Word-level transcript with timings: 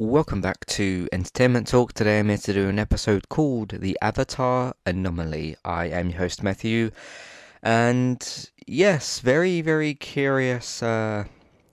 Welcome 0.00 0.40
back 0.40 0.64
to 0.66 1.08
Entertainment 1.10 1.66
Talk. 1.66 1.92
Today 1.92 2.20
I'm 2.20 2.28
here 2.28 2.38
to 2.38 2.52
do 2.52 2.68
an 2.68 2.78
episode 2.78 3.28
called 3.28 3.70
The 3.70 3.98
Avatar 4.00 4.76
Anomaly. 4.86 5.56
I 5.64 5.86
am 5.86 6.10
your 6.10 6.18
host 6.18 6.40
Matthew, 6.40 6.92
and 7.64 8.48
yes, 8.64 9.18
very, 9.18 9.60
very 9.60 9.94
curious 9.94 10.84
uh, 10.84 11.24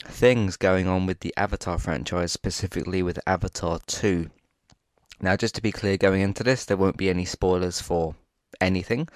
things 0.05 0.57
going 0.57 0.87
on 0.87 1.05
with 1.05 1.19
the 1.19 1.35
Avatar 1.37 1.77
franchise, 1.77 2.31
specifically 2.31 3.03
with 3.03 3.19
Avatar 3.27 3.77
2. 3.85 4.31
Now, 5.21 5.35
just 5.35 5.53
to 5.53 5.61
be 5.61 5.71
clear 5.71 5.95
going 5.95 6.21
into 6.21 6.43
this, 6.43 6.65
there 6.65 6.77
won't 6.77 6.97
be 6.97 7.11
any 7.11 7.25
spoilers 7.25 7.79
for 7.79 8.15
anything. 8.59 9.07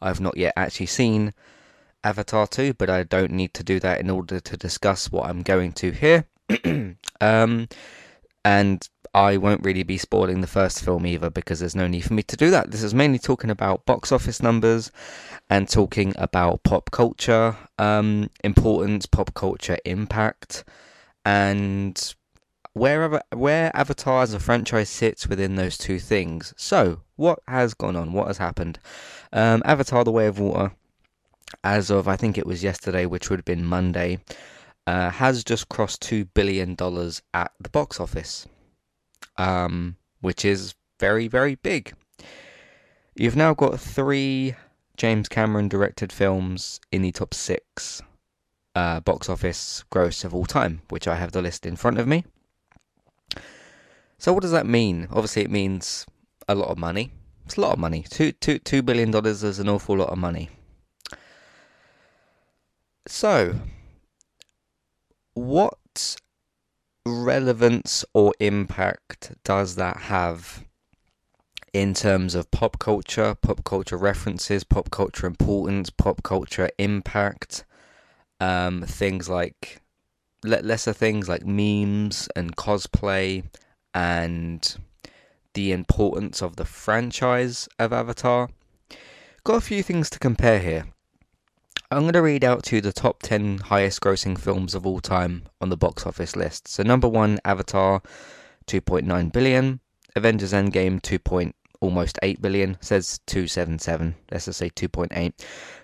I've 0.00 0.20
not 0.20 0.36
yet 0.36 0.52
actually 0.54 0.86
seen 0.86 1.34
Avatar 2.04 2.46
2, 2.46 2.74
but 2.74 2.88
I 2.88 3.02
don't 3.02 3.32
need 3.32 3.54
to 3.54 3.64
do 3.64 3.80
that 3.80 3.98
in 3.98 4.08
order 4.08 4.38
to 4.38 4.56
discuss 4.56 5.10
what 5.10 5.26
I'm 5.26 5.42
going 5.42 5.72
to 5.72 5.90
here. 5.90 6.26
um, 7.20 7.66
and 8.44 8.88
I 9.14 9.36
won't 9.36 9.64
really 9.64 9.82
be 9.82 9.98
spoiling 9.98 10.40
the 10.40 10.46
first 10.46 10.82
film 10.82 11.06
either 11.06 11.28
because 11.28 11.60
there's 11.60 11.76
no 11.76 11.86
need 11.86 12.04
for 12.04 12.14
me 12.14 12.22
to 12.22 12.36
do 12.36 12.50
that. 12.50 12.70
This 12.70 12.82
is 12.82 12.94
mainly 12.94 13.18
talking 13.18 13.50
about 13.50 13.84
box 13.84 14.10
office 14.10 14.42
numbers 14.42 14.90
and 15.50 15.68
talking 15.68 16.14
about 16.16 16.62
pop 16.62 16.90
culture 16.90 17.56
um, 17.78 18.30
importance, 18.42 19.04
pop 19.04 19.34
culture 19.34 19.76
impact, 19.84 20.64
and 21.26 22.14
wherever 22.72 23.20
where 23.34 23.70
Avatar 23.76 24.22
as 24.22 24.32
a 24.32 24.40
franchise 24.40 24.88
sits 24.88 25.26
within 25.26 25.56
those 25.56 25.76
two 25.76 25.98
things. 25.98 26.54
So, 26.56 27.02
what 27.16 27.40
has 27.46 27.74
gone 27.74 27.96
on? 27.96 28.14
What 28.14 28.28
has 28.28 28.38
happened? 28.38 28.78
Um, 29.30 29.62
Avatar: 29.66 30.04
The 30.04 30.10
Way 30.10 30.26
of 30.26 30.38
Water, 30.38 30.72
as 31.62 31.90
of 31.90 32.08
I 32.08 32.16
think 32.16 32.38
it 32.38 32.46
was 32.46 32.64
yesterday, 32.64 33.04
which 33.04 33.28
would 33.28 33.40
have 33.40 33.44
been 33.44 33.64
Monday, 33.64 34.20
uh, 34.86 35.10
has 35.10 35.44
just 35.44 35.68
crossed 35.68 36.02
$2 36.02 36.28
billion 36.34 36.76
at 37.34 37.52
the 37.60 37.68
box 37.70 38.00
office, 38.00 38.46
um, 39.36 39.96
which 40.20 40.44
is 40.44 40.74
very, 40.98 41.28
very 41.28 41.54
big. 41.56 41.94
You've 43.14 43.36
now 43.36 43.54
got 43.54 43.78
three 43.78 44.54
James 44.96 45.28
Cameron 45.28 45.68
directed 45.68 46.12
films 46.12 46.80
in 46.90 47.02
the 47.02 47.12
top 47.12 47.34
six 47.34 48.02
uh, 48.74 49.00
box 49.00 49.28
office 49.28 49.84
gross 49.90 50.24
of 50.24 50.34
all 50.34 50.46
time, 50.46 50.82
which 50.88 51.06
I 51.06 51.16
have 51.16 51.32
the 51.32 51.42
list 51.42 51.66
in 51.66 51.76
front 51.76 51.98
of 51.98 52.06
me. 52.06 52.24
So, 54.18 54.32
what 54.32 54.42
does 54.42 54.52
that 54.52 54.66
mean? 54.66 55.08
Obviously, 55.10 55.42
it 55.42 55.50
means 55.50 56.06
a 56.48 56.54
lot 56.54 56.68
of 56.68 56.78
money. 56.78 57.12
It's 57.44 57.56
a 57.56 57.60
lot 57.60 57.72
of 57.72 57.78
money. 57.78 58.04
Two, 58.08 58.32
two, 58.32 58.58
two 58.58 58.82
billion 58.82 59.10
dollars 59.10 59.42
is 59.42 59.58
an 59.58 59.68
awful 59.68 59.96
lot 59.96 60.10
of 60.10 60.18
money. 60.18 60.48
So, 63.06 63.56
what 65.34 66.16
relevance 67.06 68.04
or 68.14 68.32
impact 68.38 69.32
does 69.44 69.76
that 69.76 69.96
have 69.96 70.64
in 71.72 71.94
terms 71.94 72.34
of 72.34 72.50
pop 72.50 72.78
culture, 72.78 73.34
pop 73.34 73.64
culture 73.64 73.96
references, 73.96 74.64
pop 74.64 74.90
culture 74.90 75.26
importance, 75.26 75.90
pop 75.90 76.22
culture 76.22 76.68
impact? 76.78 77.64
Um, 78.40 78.82
things 78.82 79.28
like 79.28 79.80
lesser 80.44 80.92
things 80.92 81.28
like 81.28 81.46
memes 81.46 82.28
and 82.34 82.56
cosplay 82.56 83.44
and 83.94 84.76
the 85.54 85.72
importance 85.72 86.42
of 86.42 86.56
the 86.56 86.64
franchise 86.64 87.68
of 87.78 87.92
Avatar. 87.92 88.48
Got 89.44 89.56
a 89.56 89.60
few 89.60 89.82
things 89.82 90.10
to 90.10 90.18
compare 90.18 90.58
here. 90.58 90.86
I'm 91.92 92.04
going 92.04 92.14
to 92.14 92.22
read 92.22 92.42
out 92.42 92.62
to 92.64 92.80
the 92.80 92.90
top 92.90 93.22
10 93.22 93.58
highest 93.58 94.00
grossing 94.00 94.38
films 94.38 94.74
of 94.74 94.86
all 94.86 95.00
time 95.00 95.42
on 95.60 95.68
the 95.68 95.76
box 95.76 96.06
office 96.06 96.34
list. 96.34 96.66
So, 96.66 96.82
number 96.82 97.06
one, 97.06 97.38
Avatar, 97.44 98.00
2.9 98.66 99.30
billion. 99.30 99.78
Avengers 100.16 100.54
Endgame, 100.54 101.02
2. 101.02 101.18
Point, 101.18 101.54
almost 101.82 102.18
8 102.22 102.40
billion. 102.40 102.78
Says 102.80 103.20
277. 103.26 104.14
Let's 104.30 104.46
just 104.46 104.58
say 104.58 104.70
2.8. 104.70 105.34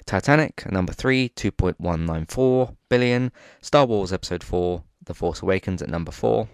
Titanic, 0.06 0.72
number 0.72 0.94
three, 0.94 1.28
2.194 1.36 2.74
billion. 2.88 3.30
Star 3.60 3.84
Wars 3.84 4.10
Episode 4.10 4.42
4, 4.42 4.82
The 5.04 5.12
Force 5.12 5.42
Awakens 5.42 5.82
at 5.82 5.90
number 5.90 6.10
four. 6.10 6.48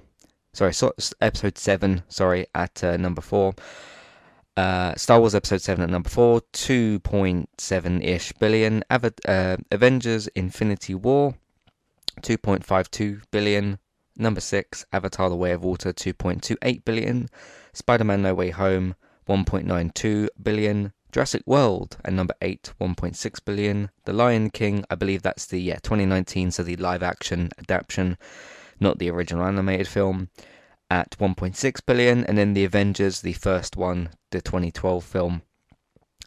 Sorry, 0.52 0.74
so, 0.74 0.92
Episode 1.20 1.58
7, 1.58 2.02
sorry, 2.08 2.46
at 2.56 2.82
uh, 2.82 2.96
number 2.96 3.20
four. 3.20 3.54
Uh, 4.56 4.94
Star 4.94 5.18
Wars 5.18 5.34
Episode 5.34 5.62
7 5.62 5.82
at 5.82 5.90
number 5.90 6.08
4, 6.08 6.40
2.7 6.52 8.04
ish 8.04 8.32
billion. 8.34 8.84
Ava- 8.90 9.12
uh, 9.26 9.56
Avengers 9.72 10.28
Infinity 10.28 10.94
War, 10.94 11.34
2.52 12.20 13.22
billion. 13.30 13.78
Number 14.16 14.40
6, 14.40 14.86
Avatar 14.92 15.28
The 15.28 15.34
Way 15.34 15.50
of 15.52 15.64
Water, 15.64 15.92
2.28 15.92 16.84
billion. 16.84 17.28
Spider 17.72 18.04
Man 18.04 18.22
No 18.22 18.32
Way 18.32 18.50
Home, 18.50 18.94
1.92 19.28 20.28
billion. 20.40 20.92
Jurassic 21.10 21.42
World 21.46 21.96
at 22.04 22.12
number 22.12 22.34
8, 22.40 22.74
1.6 22.80 23.44
billion. 23.44 23.90
The 24.04 24.12
Lion 24.12 24.50
King, 24.50 24.84
I 24.88 24.94
believe 24.94 25.22
that's 25.22 25.46
the 25.46 25.60
yeah, 25.60 25.78
2019, 25.82 26.52
so 26.52 26.62
the 26.62 26.76
live 26.76 27.02
action 27.02 27.50
adaptation, 27.58 28.18
not 28.78 28.98
the 28.98 29.10
original 29.10 29.44
animated 29.44 29.88
film 29.88 30.28
at 30.94 31.18
1.6 31.18 31.86
billion, 31.86 32.24
and 32.24 32.38
then 32.38 32.54
the 32.54 32.64
Avengers, 32.64 33.20
the 33.20 33.32
first 33.32 33.76
one, 33.76 34.10
the 34.30 34.40
2012 34.40 35.02
film, 35.02 35.42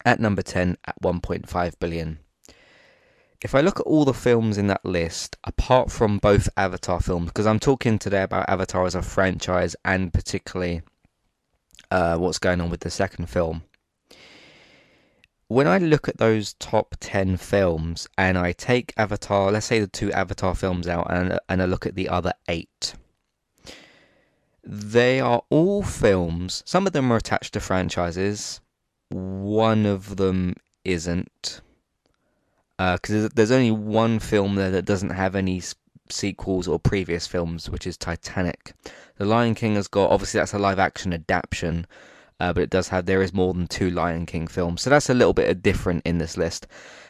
at 0.04 0.20
number 0.20 0.42
10 0.42 0.76
at 0.84 1.02
1.5 1.02 1.80
billion. 1.80 2.20
If 3.42 3.56
I 3.56 3.62
look 3.62 3.80
at 3.80 3.86
all 3.86 4.04
the 4.04 4.14
films 4.14 4.58
in 4.58 4.68
that 4.68 4.84
list, 4.84 5.38
apart 5.46 5.90
from 5.90 6.18
both 6.18 6.50
Avatar 6.58 7.00
films, 7.00 7.28
because 7.28 7.48
I'm 7.48 7.62
talking 7.62 7.98
today 7.98 8.24
about 8.24 8.50
Avatar 8.50 8.86
as 8.86 8.94
a 8.94 9.02
franchise 9.02 9.74
and 9.86 10.12
particularly 10.12 10.82
uh, 11.90 12.18
what's 12.18 12.40
going 12.40 12.60
on 12.60 12.70
with 12.70 12.82
the 12.82 12.90
second 12.90 13.30
film. 13.30 13.64
When 15.48 15.66
I 15.66 15.78
look 15.78 16.10
at 16.10 16.18
those 16.18 16.56
top 16.56 16.98
10 17.00 17.38
films 17.38 18.06
and 18.18 18.38
I 18.38 18.52
take 18.52 18.94
Avatar, 18.98 19.50
let's 19.50 19.68
say 19.68 19.80
the 19.80 19.88
two 19.88 20.12
Avatar 20.12 20.54
films 20.56 20.90
out, 20.90 21.10
and, 21.10 21.40
and 21.48 21.62
I 21.62 21.66
look 21.66 21.86
at 21.86 21.96
the 21.96 22.10
other 22.10 22.34
eight, 22.50 22.96
they 24.70 25.22
are 25.22 25.44
all 25.50 25.82
films. 25.82 26.62
Some 26.66 26.86
of 26.86 26.94
them 26.94 27.10
are 27.12 27.18
attached 27.18 27.54
to 27.54 27.62
franchises. 27.62 28.60
One 29.10 29.86
of 29.86 30.18
them 30.18 30.56
isn't. 30.84 31.62
Because 32.78 33.26
uh, 33.26 33.30
there's 33.34 33.52
only 33.52 33.72
one 33.72 34.20
film 34.20 34.56
there 34.56 34.72
that 34.72 34.86
doesn't 34.86 35.12
have 35.12 35.36
any 35.36 35.62
sequels 36.10 36.68
or 36.68 36.80
previous 36.80 37.26
films, 37.26 37.70
which 37.70 37.88
is 37.88 37.98
Titanic. 37.98 38.74
The 39.18 39.26
Lion 39.26 39.56
King 39.56 39.76
has 39.76 39.88
got, 39.88 40.12
obviously, 40.12 40.40
that's 40.40 40.54
a 40.54 40.60
live 40.60 40.80
action 40.80 41.14
adaptation, 41.14 41.88
uh, 42.40 42.52
but 42.52 42.64
it 42.64 42.70
does 42.70 42.90
have, 42.90 43.06
there 43.06 43.22
is 43.22 43.34
more 43.34 43.54
than 43.54 43.68
two 43.68 43.90
Lion 43.90 44.26
King 44.26 44.48
films. 44.48 44.82
So 44.82 44.90
that's 44.90 45.10
a 45.10 45.14
little 45.14 45.34
bit 45.34 45.64
different 45.64 46.06
in 46.06 46.18
this 46.18 46.36
list. 46.36 46.68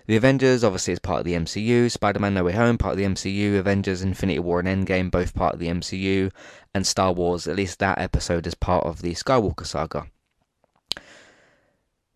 The 0.07 0.15
Avengers, 0.15 0.63
obviously, 0.63 0.93
is 0.93 0.99
part 0.99 1.19
of 1.19 1.25
the 1.25 1.33
MCU. 1.33 1.91
Spider 1.91 2.19
Man 2.19 2.33
No 2.33 2.45
Way 2.45 2.53
Home, 2.53 2.77
part 2.77 2.93
of 2.93 2.97
the 2.97 3.03
MCU. 3.03 3.59
Avengers 3.59 4.01
Infinity 4.01 4.39
War 4.39 4.61
and 4.61 4.87
Endgame, 4.87 5.11
both 5.11 5.35
part 5.35 5.53
of 5.53 5.59
the 5.59 5.67
MCU. 5.67 6.31
And 6.73 6.87
Star 6.87 7.11
Wars, 7.11 7.45
at 7.45 7.57
least 7.57 7.79
that 7.79 7.99
episode, 7.99 8.47
is 8.47 8.55
part 8.55 8.85
of 8.85 9.01
the 9.01 9.13
Skywalker 9.13 9.65
saga. 9.65 10.07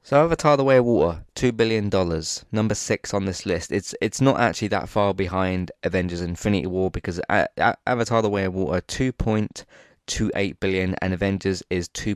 So 0.03 0.23
Avatar: 0.23 0.55
The 0.55 0.63
Way 0.63 0.77
of 0.77 0.85
Water, 0.85 1.25
two 1.35 1.51
billion 1.51 1.89
dollars, 1.89 2.45
number 2.49 2.75
six 2.75 3.13
on 3.13 3.25
this 3.25 3.45
list. 3.45 3.73
It's 3.73 3.93
it's 3.99 4.21
not 4.21 4.39
actually 4.39 4.69
that 4.69 4.87
far 4.87 5.13
behind 5.13 5.73
Avengers: 5.83 6.21
Infinity 6.21 6.67
War 6.67 6.89
because 6.89 7.19
a- 7.29 7.47
a- 7.57 7.75
Avatar: 7.85 8.21
The 8.21 8.29
Way 8.29 8.45
of 8.45 8.53
Water 8.53 8.79
two 8.79 9.11
point 9.11 9.65
two 10.07 10.31
eight 10.33 10.61
billion 10.61 10.95
and 11.01 11.13
Avengers 11.13 11.61
is 11.69 11.89
two 11.89 12.15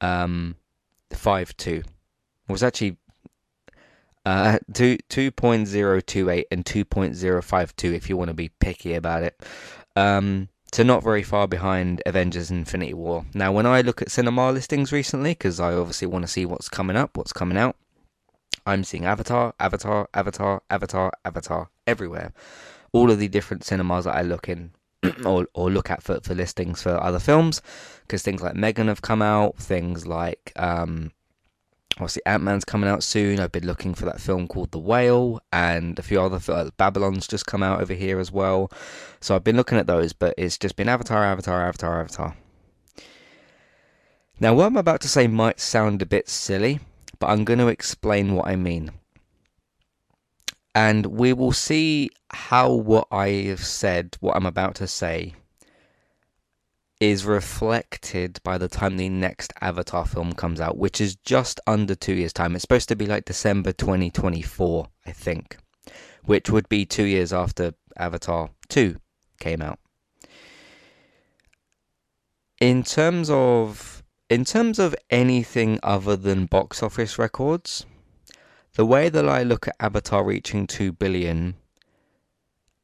um 0.00 0.54
was 2.48 2.62
actually 2.62 2.96
uh, 4.26 4.58
two 4.74 4.98
two 5.08 5.30
point 5.30 5.68
zero 5.68 6.00
two 6.00 6.28
eight 6.28 6.48
and 6.50 6.66
two 6.66 6.84
point 6.84 7.14
zero 7.14 7.40
five 7.40 7.74
two 7.76 7.94
if 7.94 8.10
you 8.10 8.16
want 8.16 8.28
to 8.28 8.34
be 8.34 8.50
picky 8.60 8.94
about 8.94 9.22
it. 9.22 9.40
Um, 9.94 10.48
so 10.72 10.82
not 10.82 11.04
very 11.04 11.22
far 11.22 11.46
behind 11.46 12.02
Avengers: 12.04 12.50
Infinity 12.50 12.92
War. 12.92 13.24
Now, 13.34 13.52
when 13.52 13.66
I 13.66 13.82
look 13.82 14.02
at 14.02 14.10
cinema 14.10 14.50
listings 14.50 14.90
recently, 14.90 15.30
because 15.30 15.60
I 15.60 15.72
obviously 15.74 16.08
want 16.08 16.24
to 16.24 16.30
see 16.30 16.44
what's 16.44 16.68
coming 16.68 16.96
up, 16.96 17.16
what's 17.16 17.32
coming 17.32 17.56
out, 17.56 17.76
I'm 18.66 18.82
seeing 18.82 19.04
Avatar, 19.04 19.54
Avatar, 19.60 20.08
Avatar, 20.12 20.60
Avatar, 20.70 21.12
Avatar 21.24 21.70
everywhere. 21.86 22.32
All 22.92 23.12
of 23.12 23.20
the 23.20 23.28
different 23.28 23.62
cinemas 23.62 24.06
that 24.06 24.16
I 24.16 24.22
look 24.22 24.48
in 24.48 24.72
or, 25.24 25.46
or 25.54 25.70
look 25.70 25.88
at 25.88 26.02
for, 26.02 26.20
for 26.20 26.34
listings 26.34 26.82
for 26.82 27.00
other 27.00 27.20
films, 27.20 27.62
because 28.02 28.22
things 28.22 28.42
like 28.42 28.56
Megan 28.56 28.88
have 28.88 29.02
come 29.02 29.22
out, 29.22 29.56
things 29.56 30.04
like 30.04 30.52
um, 30.56 31.12
obviously 31.96 32.22
Ant 32.26 32.42
Man's 32.42 32.64
coming 32.64 32.88
out 32.88 33.02
soon. 33.02 33.40
I've 33.40 33.52
been 33.52 33.66
looking 33.66 33.94
for 33.94 34.04
that 34.04 34.20
film 34.20 34.46
called 34.48 34.70
The 34.70 34.78
Whale, 34.78 35.40
and 35.52 35.98
a 35.98 36.02
few 36.02 36.20
other 36.20 36.70
Babylon's 36.76 37.26
just 37.26 37.46
come 37.46 37.62
out 37.62 37.80
over 37.80 37.94
here 37.94 38.18
as 38.18 38.30
well. 38.30 38.70
So 39.20 39.34
I've 39.34 39.44
been 39.44 39.56
looking 39.56 39.78
at 39.78 39.86
those, 39.86 40.12
but 40.12 40.34
it's 40.36 40.58
just 40.58 40.76
been 40.76 40.88
Avatar, 40.88 41.24
Avatar, 41.24 41.66
Avatar, 41.66 42.00
Avatar. 42.00 42.36
Now, 44.38 44.54
what 44.54 44.66
I'm 44.66 44.76
about 44.76 45.00
to 45.00 45.08
say 45.08 45.26
might 45.26 45.60
sound 45.60 46.02
a 46.02 46.06
bit 46.06 46.28
silly, 46.28 46.80
but 47.18 47.28
I'm 47.28 47.44
going 47.44 47.58
to 47.58 47.68
explain 47.68 48.34
what 48.34 48.46
I 48.46 48.56
mean. 48.56 48.90
And 50.74 51.06
we 51.06 51.32
will 51.32 51.52
see 51.52 52.10
how 52.30 52.70
what 52.70 53.08
I 53.10 53.28
have 53.48 53.64
said, 53.64 54.18
what 54.20 54.36
I'm 54.36 54.44
about 54.44 54.74
to 54.74 54.86
say, 54.86 55.34
is 57.00 57.24
reflected 57.24 58.40
by 58.42 58.56
the 58.56 58.68
time 58.68 58.96
the 58.96 59.08
next 59.08 59.52
Avatar 59.60 60.06
film 60.06 60.32
comes 60.32 60.60
out, 60.60 60.78
which 60.78 61.00
is 61.00 61.16
just 61.16 61.60
under 61.66 61.94
two 61.94 62.14
years' 62.14 62.32
time. 62.32 62.54
It's 62.54 62.62
supposed 62.62 62.88
to 62.88 62.96
be 62.96 63.06
like 63.06 63.24
December 63.24 63.72
2024, 63.72 64.88
I 65.06 65.12
think, 65.12 65.58
which 66.24 66.50
would 66.50 66.68
be 66.68 66.86
two 66.86 67.04
years 67.04 67.32
after 67.32 67.74
Avatar 67.98 68.50
2 68.68 68.96
came 69.40 69.60
out. 69.60 69.78
In 72.60 72.82
terms 72.82 73.28
of 73.30 74.02
in 74.28 74.44
terms 74.44 74.78
of 74.78 74.96
anything 75.08 75.78
other 75.82 76.16
than 76.16 76.46
box 76.46 76.82
office 76.82 77.18
records, 77.18 77.86
the 78.74 78.86
way 78.86 79.08
that 79.08 79.28
I 79.28 79.42
look 79.42 79.68
at 79.68 79.76
Avatar 79.78 80.24
reaching 80.24 80.66
2 80.66 80.92
billion 80.92 81.54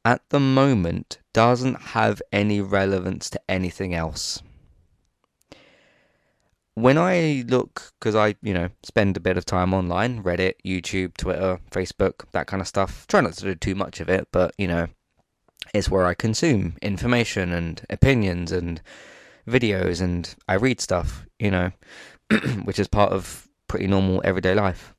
at 0.05 0.21
the 0.29 0.39
moment 0.39 1.19
doesn't 1.33 1.81
have 1.81 2.21
any 2.31 2.61
relevance 2.61 3.29
to 3.31 3.41
anything 3.49 3.93
else. 3.93 4.41
When 6.75 6.97
I 6.97 7.43
look, 7.47 7.93
because 7.99 8.15
I, 8.15 8.35
you 8.41 8.53
know, 8.53 8.69
spend 8.81 9.15
a 9.15 9.19
bit 9.19 9.37
of 9.37 9.45
time 9.45 9.73
online 9.73 10.23
Reddit, 10.23 10.55
YouTube, 10.65 11.15
Twitter, 11.17 11.59
Facebook, 11.71 12.25
that 12.31 12.47
kind 12.47 12.61
of 12.61 12.67
stuff. 12.67 13.05
Try 13.07 13.21
not 13.21 13.33
to 13.33 13.43
do 13.43 13.55
too 13.55 13.75
much 13.75 13.99
of 13.99 14.09
it, 14.09 14.27
but, 14.31 14.55
you 14.57 14.67
know, 14.67 14.87
it's 15.73 15.89
where 15.89 16.05
I 16.05 16.15
consume 16.15 16.75
information 16.81 17.51
and 17.51 17.85
opinions 17.89 18.51
and 18.51 18.81
videos 19.47 20.01
and 20.01 20.33
I 20.47 20.55
read 20.55 20.81
stuff, 20.81 21.25
you 21.37 21.51
know, 21.51 21.71
which 22.63 22.79
is 22.79 22.87
part 22.87 23.11
of 23.11 23.47
pretty 23.67 23.87
normal 23.87 24.21
everyday 24.23 24.55
life. 24.55 24.93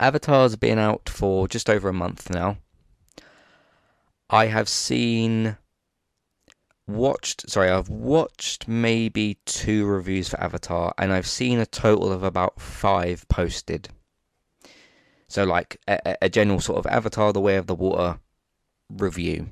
Avatar's 0.00 0.56
been 0.56 0.78
out 0.78 1.08
for 1.08 1.48
just 1.48 1.70
over 1.70 1.88
a 1.88 1.92
month 1.92 2.28
now. 2.28 2.58
I 4.30 4.46
have 4.46 4.68
seen 4.68 5.56
watched 6.88 7.50
sorry 7.50 7.68
i've 7.68 7.88
watched 7.88 8.68
maybe 8.68 9.36
two 9.44 9.84
reviews 9.84 10.28
for 10.28 10.40
avatar 10.40 10.94
and 10.98 11.12
i've 11.12 11.26
seen 11.26 11.58
a 11.58 11.66
total 11.66 12.12
of 12.12 12.22
about 12.22 12.60
five 12.60 13.26
posted. 13.28 13.88
So 15.28 15.44
like 15.44 15.80
a, 15.88 16.16
a 16.22 16.28
general 16.28 16.60
sort 16.60 16.78
of 16.78 16.86
avatar 16.86 17.32
the 17.32 17.40
way 17.40 17.56
of 17.56 17.66
the 17.66 17.74
water 17.74 18.20
review. 18.88 19.50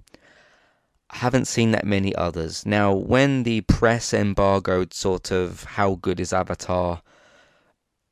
I 1.11 1.17
haven't 1.17 1.47
seen 1.47 1.73
that 1.73 1.85
many 1.85 2.15
others. 2.15 2.65
Now 2.65 2.95
when 2.95 3.43
the 3.43 3.63
press 3.63 4.15
embargoed 4.15 4.95
sort 4.95 5.33
of 5.33 5.65
how 5.65 5.97
good 5.97 6.21
is 6.21 6.33
avatar 6.33 7.03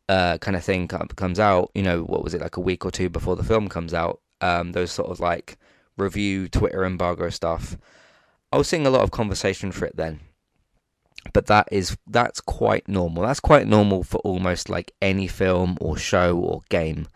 uh, 0.08 0.38
kind 0.38 0.56
of 0.56 0.64
thing 0.64 0.88
comes 0.88 1.38
out 1.38 1.70
you 1.74 1.82
know 1.82 2.02
what 2.02 2.24
was 2.24 2.34
it 2.34 2.40
like 2.40 2.56
a 2.56 2.60
week 2.60 2.84
or 2.84 2.90
two 2.90 3.08
before 3.08 3.36
the 3.36 3.44
film 3.44 3.68
comes 3.68 3.94
out 3.94 4.20
um, 4.40 4.72
those 4.72 4.90
sort 4.90 5.08
of 5.08 5.20
like 5.20 5.56
review 5.96 6.48
Twitter 6.48 6.84
embargo 6.84 7.28
stuff. 7.30 7.76
I 8.52 8.58
was 8.58 8.68
seeing 8.68 8.86
a 8.86 8.90
lot 8.90 9.02
of 9.02 9.10
conversation 9.10 9.72
for 9.72 9.86
it 9.86 9.96
then. 9.96 10.20
But 11.32 11.46
that 11.46 11.68
is 11.70 11.96
that's 12.06 12.40
quite 12.40 12.88
normal. 12.88 13.22
That's 13.22 13.40
quite 13.40 13.66
normal 13.66 14.02
for 14.02 14.18
almost 14.18 14.68
like 14.68 14.92
any 15.00 15.28
film 15.28 15.78
or 15.80 15.96
show 15.96 16.36
or 16.36 16.62
game. 16.68 17.06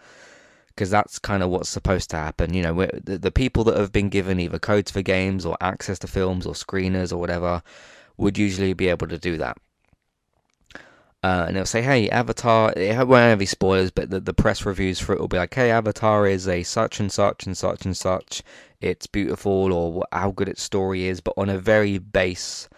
Because 0.69 0.91
that's 0.91 1.19
kind 1.19 1.43
of 1.43 1.49
what's 1.49 1.69
supposed 1.69 2.11
to 2.11 2.17
happen. 2.17 2.55
You 2.55 2.63
know, 2.63 2.87
the, 3.03 3.19
the 3.19 3.33
people 3.33 3.65
that 3.65 3.77
have 3.77 3.93
been 3.93 4.09
given 4.09 4.39
either 4.39 4.59
codes 4.59 4.91
for 4.91 5.03
games 5.03 5.45
or 5.45 5.57
access 5.61 5.99
to 6.01 6.07
films 6.07 6.47
or 6.47 6.53
screeners 6.53 7.13
or 7.13 7.17
whatever 7.17 7.63
would 8.17 8.39
usually 8.39 8.75
be 8.75 8.89
able 8.89 9.09
to 9.09 9.19
do 9.19 9.37
that. 9.39 9.57
Uh, 11.27 11.47
and 11.49 11.57
it'll 11.57 11.67
say, 11.67 11.83
hey, 11.83 12.09
Avatar, 12.11 12.73
it 12.77 12.97
won't 12.97 13.11
have 13.11 13.39
any 13.39 13.47
spoilers, 13.47 13.91
but 13.91 14.11
the, 14.11 14.21
the 14.21 14.33
press 14.33 14.65
reviews 14.65 15.01
for 15.01 15.13
it 15.13 15.19
will 15.19 15.27
be 15.27 15.37
like, 15.37 15.53
hey, 15.53 15.73
Avatar 15.73 16.25
is 16.25 16.47
a 16.47 16.63
such 16.63 17.01
and 17.01 17.11
such 17.11 17.47
and 17.47 17.57
such 17.57 17.85
and 17.85 17.97
such 17.97 18.45
it's 18.81 19.09
beautiful 19.09 19.73
or 19.73 20.05
how 20.13 20.31
good 20.31 20.49
its 20.49 20.63
story 20.63 21.07
is, 21.07 21.21
but 21.21 21.35
on 21.37 21.49
a 21.49 21.59
very 21.59 21.99
base, 21.99 22.69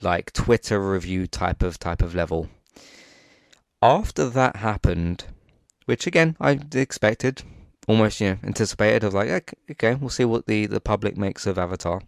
like 0.00 0.32
Twitter 0.32 0.78
review 0.78 1.26
type 1.26 1.60
of 1.60 1.80
type 1.80 2.00
of 2.00 2.14
level. 2.14 2.48
After 3.82 4.28
that 4.28 4.56
happened, 4.56 5.24
which 5.86 6.06
again 6.06 6.36
I 6.40 6.60
expected, 6.74 7.42
almost 7.88 8.20
you 8.20 8.30
know 8.30 8.38
anticipated, 8.44 9.02
of 9.02 9.14
like 9.14 9.54
okay, 9.72 9.94
we'll 9.94 10.10
see 10.10 10.24
what 10.24 10.46
the 10.46 10.66
the 10.66 10.80
public 10.80 11.16
makes 11.16 11.46
of 11.46 11.58
Avatar, 11.58 12.02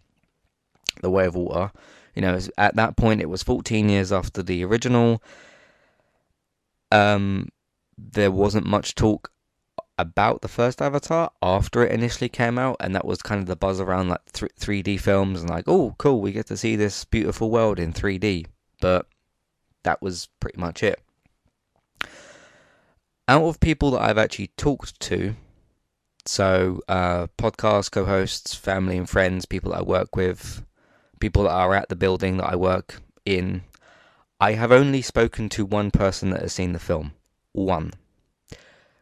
The 1.01 1.09
Way 1.09 1.25
of 1.25 1.35
Water. 1.35 1.71
You 2.15 2.21
know, 2.21 2.39
at 2.57 2.75
that 2.75 2.95
point 2.97 3.21
it 3.21 3.29
was 3.29 3.43
14 3.43 3.89
years 3.89 4.11
after 4.13 4.41
the 4.41 4.63
original. 4.63 5.21
Um, 6.91 7.49
there 7.97 8.31
wasn't 8.31 8.65
much 8.65 8.95
talk 8.95 9.31
about 9.97 10.41
the 10.41 10.47
first 10.47 10.81
Avatar 10.81 11.31
after 11.41 11.85
it 11.85 11.91
initially 11.91 12.29
came 12.29 12.57
out, 12.57 12.77
and 12.79 12.95
that 12.95 13.05
was 13.05 13.21
kind 13.21 13.39
of 13.39 13.47
the 13.47 13.55
buzz 13.55 13.79
around 13.79 14.09
like 14.09 14.31
th- 14.33 14.51
3D 14.59 14.99
films 14.99 15.41
and 15.41 15.49
like, 15.49 15.65
oh, 15.67 15.95
cool, 15.97 16.21
we 16.21 16.31
get 16.31 16.47
to 16.47 16.57
see 16.57 16.75
this 16.75 17.05
beautiful 17.05 17.51
world 17.51 17.79
in 17.79 17.93
3D. 17.93 18.47
But 18.81 19.05
that 19.83 20.01
was 20.01 20.29
pretty 20.39 20.59
much 20.59 20.83
it. 20.83 20.99
Out 23.27 23.43
of 23.43 23.59
people 23.59 23.91
that 23.91 24.01
I've 24.01 24.17
actually 24.17 24.47
talked 24.57 24.99
to, 25.01 25.35
so 26.25 26.81
uh, 26.87 27.27
podcast 27.37 27.91
co 27.91 28.05
hosts, 28.05 28.55
family 28.55 28.97
and 28.97 29.09
friends, 29.09 29.45
people 29.45 29.71
that 29.71 29.79
I 29.79 29.83
work 29.83 30.15
with, 30.15 30.65
people 31.19 31.43
that 31.43 31.51
are 31.51 31.73
at 31.75 31.89
the 31.89 31.95
building 31.95 32.37
that 32.37 32.47
I 32.47 32.55
work 32.55 33.01
in, 33.25 33.63
I 34.41 34.53
have 34.53 34.71
only 34.71 35.03
spoken 35.03 35.49
to 35.49 35.67
one 35.67 35.91
person 35.91 36.31
that 36.31 36.41
has 36.41 36.53
seen 36.53 36.73
the 36.73 36.79
film. 36.79 37.13
One. 37.51 37.93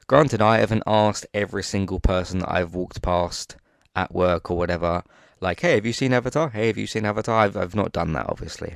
Granted, 0.06 0.42
I 0.42 0.58
haven't 0.58 0.84
asked 0.86 1.26
every 1.34 1.64
single 1.64 2.02
person 2.02 2.40
that 2.40 2.52
I've 2.52 2.76
walked 2.76 3.02
past 3.02 3.56
at 3.96 4.14
work 4.14 4.52
or 4.52 4.58
whatever, 4.58 5.02
like, 5.40 5.62
hey, 5.62 5.76
have 5.76 5.86
you 5.86 5.94
seen 5.94 6.12
Avatar? 6.12 6.50
Hey, 6.50 6.68
have 6.68 6.78
you 6.78 6.86
seen 6.86 7.06
Avatar? 7.06 7.40
I've, 7.40 7.56
I've 7.56 7.74
not 7.74 7.94
done 7.94 8.12
that, 8.14 8.26
obviously. 8.28 8.76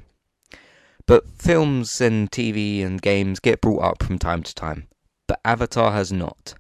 But 1.06 1.30
films 1.32 2.00
and 2.00 2.32
TV 2.32 2.86
and 2.86 3.02
games 3.02 3.42
get 3.42 3.60
brought 3.60 3.84
up 3.84 4.02
from 4.02 4.18
time 4.18 4.42
to 4.44 4.56
time, 4.56 4.88
but 5.28 5.42
Avatar 5.44 5.92
has 5.92 6.14
not. 6.14 6.54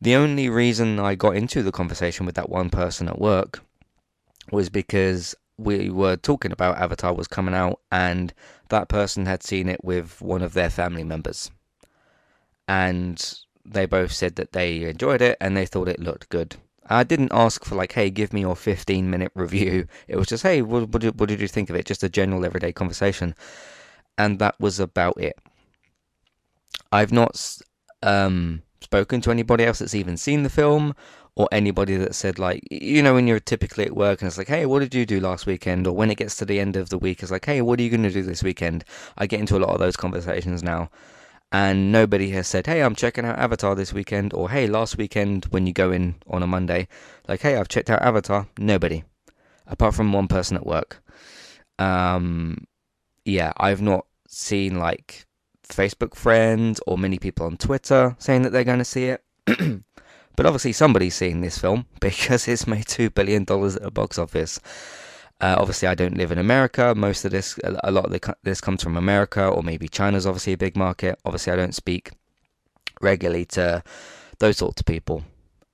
The 0.00 0.16
only 0.16 0.48
reason 0.48 0.98
I 0.98 1.14
got 1.14 1.36
into 1.36 1.62
the 1.62 1.70
conversation 1.70 2.26
with 2.26 2.34
that 2.34 2.50
one 2.50 2.68
person 2.68 3.06
at 3.06 3.20
work 3.20 3.62
was 4.50 4.68
because 4.70 5.36
we 5.58 5.90
were 5.90 6.16
talking 6.16 6.52
about 6.52 6.78
Avatar 6.78 7.12
was 7.12 7.28
coming 7.28 7.54
out 7.54 7.80
and 7.90 8.32
that 8.68 8.88
person 8.88 9.26
had 9.26 9.42
seen 9.42 9.68
it 9.68 9.84
with 9.84 10.22
one 10.22 10.42
of 10.42 10.54
their 10.54 10.70
family 10.70 11.04
members. 11.04 11.50
And 12.68 13.34
they 13.64 13.86
both 13.86 14.12
said 14.12 14.36
that 14.36 14.52
they 14.52 14.84
enjoyed 14.84 15.20
it 15.20 15.36
and 15.40 15.56
they 15.56 15.66
thought 15.66 15.88
it 15.88 16.00
looked 16.00 16.28
good. 16.28 16.56
I 16.90 17.02
didn't 17.04 17.32
ask 17.32 17.64
for 17.64 17.74
like, 17.74 17.92
hey, 17.92 18.08
give 18.08 18.32
me 18.32 18.40
your 18.40 18.56
15 18.56 19.10
minute 19.10 19.32
review. 19.34 19.86
It 20.08 20.16
was 20.16 20.28
just, 20.28 20.42
hey, 20.42 20.62
what, 20.62 20.88
what, 20.88 21.02
did, 21.02 21.20
what 21.20 21.28
did 21.28 21.40
you 21.40 21.48
think 21.48 21.68
of 21.68 21.76
it? 21.76 21.84
Just 21.84 22.02
a 22.02 22.08
general 22.08 22.44
everyday 22.44 22.72
conversation. 22.72 23.34
And 24.16 24.38
that 24.38 24.58
was 24.58 24.80
about 24.80 25.20
it. 25.20 25.38
I've 26.90 27.12
not 27.12 27.58
um, 28.02 28.62
spoken 28.80 29.20
to 29.22 29.30
anybody 29.30 29.64
else 29.64 29.80
that's 29.80 29.94
even 29.94 30.16
seen 30.16 30.44
the 30.44 30.50
film 30.50 30.94
or 31.38 31.48
anybody 31.52 31.96
that 31.96 32.14
said 32.14 32.38
like 32.38 32.62
you 32.70 33.00
know 33.02 33.14
when 33.14 33.26
you're 33.26 33.40
typically 33.40 33.84
at 33.84 33.96
work 33.96 34.20
and 34.20 34.26
it's 34.26 34.36
like 34.36 34.48
hey 34.48 34.66
what 34.66 34.80
did 34.80 34.94
you 34.94 35.06
do 35.06 35.20
last 35.20 35.46
weekend 35.46 35.86
or 35.86 35.94
when 35.94 36.10
it 36.10 36.16
gets 36.16 36.36
to 36.36 36.44
the 36.44 36.60
end 36.60 36.76
of 36.76 36.90
the 36.90 36.98
week 36.98 37.22
it's 37.22 37.30
like 37.30 37.46
hey 37.46 37.62
what 37.62 37.78
are 37.78 37.82
you 37.82 37.90
going 37.90 38.02
to 38.02 38.10
do 38.10 38.22
this 38.22 38.42
weekend 38.42 38.84
i 39.16 39.26
get 39.26 39.40
into 39.40 39.56
a 39.56 39.60
lot 39.60 39.70
of 39.70 39.78
those 39.78 39.96
conversations 39.96 40.62
now 40.62 40.90
and 41.50 41.90
nobody 41.90 42.30
has 42.32 42.46
said, 42.46 42.66
"Hey, 42.66 42.82
I'm 42.82 42.94
checking 42.94 43.24
out 43.24 43.38
Avatar 43.38 43.74
this 43.74 43.92
weekend," 43.94 44.34
or 44.34 44.50
"Hey, 44.50 44.66
last 44.66 44.98
weekend 44.98 45.46
when 45.46 45.66
you 45.66 45.72
go 45.72 45.90
in 45.90 46.16
on 46.26 46.42
a 46.42 46.46
Monday, 46.46 46.88
like, 47.26 47.40
hey, 47.40 47.56
I've 47.56 47.68
checked 47.68 47.88
out 47.88 48.02
Avatar." 48.02 48.46
Nobody, 48.58 49.04
apart 49.66 49.94
from 49.94 50.12
one 50.12 50.28
person 50.28 50.58
at 50.58 50.66
work. 50.66 51.02
Um, 51.78 52.66
yeah, 53.24 53.52
I've 53.56 53.80
not 53.80 54.04
seen 54.28 54.78
like 54.78 55.26
Facebook 55.66 56.14
friends 56.14 56.80
or 56.86 56.98
many 56.98 57.18
people 57.18 57.46
on 57.46 57.56
Twitter 57.56 58.14
saying 58.18 58.42
that 58.42 58.52
they're 58.52 58.64
going 58.64 58.78
to 58.78 58.84
see 58.84 59.06
it. 59.06 59.24
but 60.38 60.46
obviously, 60.46 60.70
somebody's 60.70 61.16
seeing 61.16 61.40
this 61.40 61.58
film 61.58 61.84
because 62.00 62.46
it's 62.46 62.68
made 62.68 62.86
two 62.86 63.10
billion 63.10 63.42
dollars 63.42 63.74
at 63.74 63.82
the 63.82 63.90
box 63.90 64.20
office. 64.20 64.60
Uh, 65.40 65.56
obviously, 65.58 65.88
I 65.88 65.96
don't 65.96 66.16
live 66.16 66.30
in 66.30 66.38
America. 66.38 66.94
Most 66.94 67.24
of 67.24 67.32
this, 67.32 67.58
a 67.64 67.90
lot 67.90 68.04
of 68.04 68.34
this 68.44 68.60
comes 68.60 68.80
from 68.80 68.96
America, 68.96 69.44
or 69.44 69.64
maybe 69.64 69.88
China's 69.88 70.28
obviously 70.28 70.52
a 70.52 70.56
big 70.56 70.76
market. 70.76 71.18
Obviously, 71.24 71.52
I 71.52 71.56
don't 71.56 71.74
speak 71.74 72.12
regularly 73.00 73.46
to 73.46 73.82
those 74.38 74.58
sorts 74.58 74.80
of 74.80 74.86
people 74.86 75.24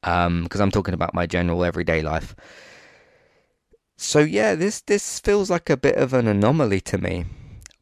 because 0.00 0.26
um, 0.26 0.48
I'm 0.54 0.70
talking 0.70 0.94
about 0.94 1.12
my 1.12 1.26
general 1.26 1.62
everyday 1.62 2.00
life. 2.00 2.34
So 3.98 4.20
yeah, 4.20 4.54
this 4.54 4.80
this 4.80 5.20
feels 5.20 5.50
like 5.50 5.68
a 5.68 5.76
bit 5.76 5.96
of 5.96 6.14
an 6.14 6.26
anomaly 6.26 6.80
to 6.80 6.96
me 6.96 7.26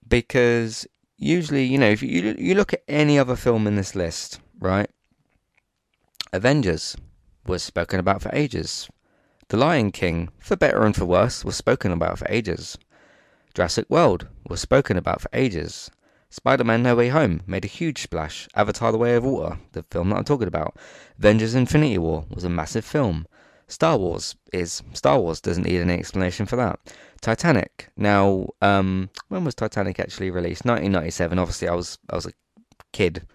because 0.08 0.84
usually, 1.16 1.62
you 1.62 1.78
know, 1.78 1.90
if 1.90 2.02
you 2.02 2.34
you 2.36 2.56
look 2.56 2.72
at 2.72 2.82
any 2.88 3.20
other 3.20 3.36
film 3.36 3.68
in 3.68 3.76
this 3.76 3.94
list, 3.94 4.40
right? 4.58 4.90
Avengers 6.34 6.96
was 7.46 7.62
spoken 7.62 8.00
about 8.00 8.22
for 8.22 8.30
ages. 8.32 8.88
The 9.48 9.58
Lion 9.58 9.90
King, 9.90 10.30
for 10.38 10.56
better 10.56 10.82
and 10.82 10.96
for 10.96 11.04
worse, 11.04 11.44
was 11.44 11.56
spoken 11.56 11.92
about 11.92 12.18
for 12.18 12.26
ages. 12.30 12.78
Jurassic 13.52 13.84
World 13.90 14.28
was 14.48 14.58
spoken 14.58 14.96
about 14.96 15.20
for 15.20 15.28
ages. 15.34 15.90
Spider 16.30 16.64
Man 16.64 16.82
No 16.82 16.96
Way 16.96 17.10
Home 17.10 17.42
made 17.46 17.66
a 17.66 17.68
huge 17.68 18.00
splash. 18.00 18.48
Avatar 18.56 18.92
The 18.92 18.96
Way 18.96 19.14
of 19.14 19.24
Water, 19.24 19.58
the 19.72 19.82
film 19.90 20.08
that 20.08 20.16
I'm 20.16 20.24
talking 20.24 20.48
about. 20.48 20.74
Avengers 21.18 21.54
Infinity 21.54 21.98
War 21.98 22.24
was 22.30 22.44
a 22.44 22.48
massive 22.48 22.86
film. 22.86 23.26
Star 23.68 23.98
Wars 23.98 24.34
is 24.54 24.82
Star 24.94 25.20
Wars. 25.20 25.42
Doesn't 25.42 25.64
need 25.64 25.82
any 25.82 25.98
explanation 25.98 26.46
for 26.46 26.56
that. 26.56 26.80
Titanic. 27.20 27.90
Now, 27.94 28.48
um, 28.62 29.10
when 29.28 29.44
was 29.44 29.54
Titanic 29.54 30.00
actually 30.00 30.30
released? 30.30 30.64
1997. 30.64 31.38
Obviously, 31.38 31.68
I 31.68 31.74
was 31.74 31.98
I 32.08 32.14
was 32.14 32.24
a 32.24 32.32
kid 32.92 33.26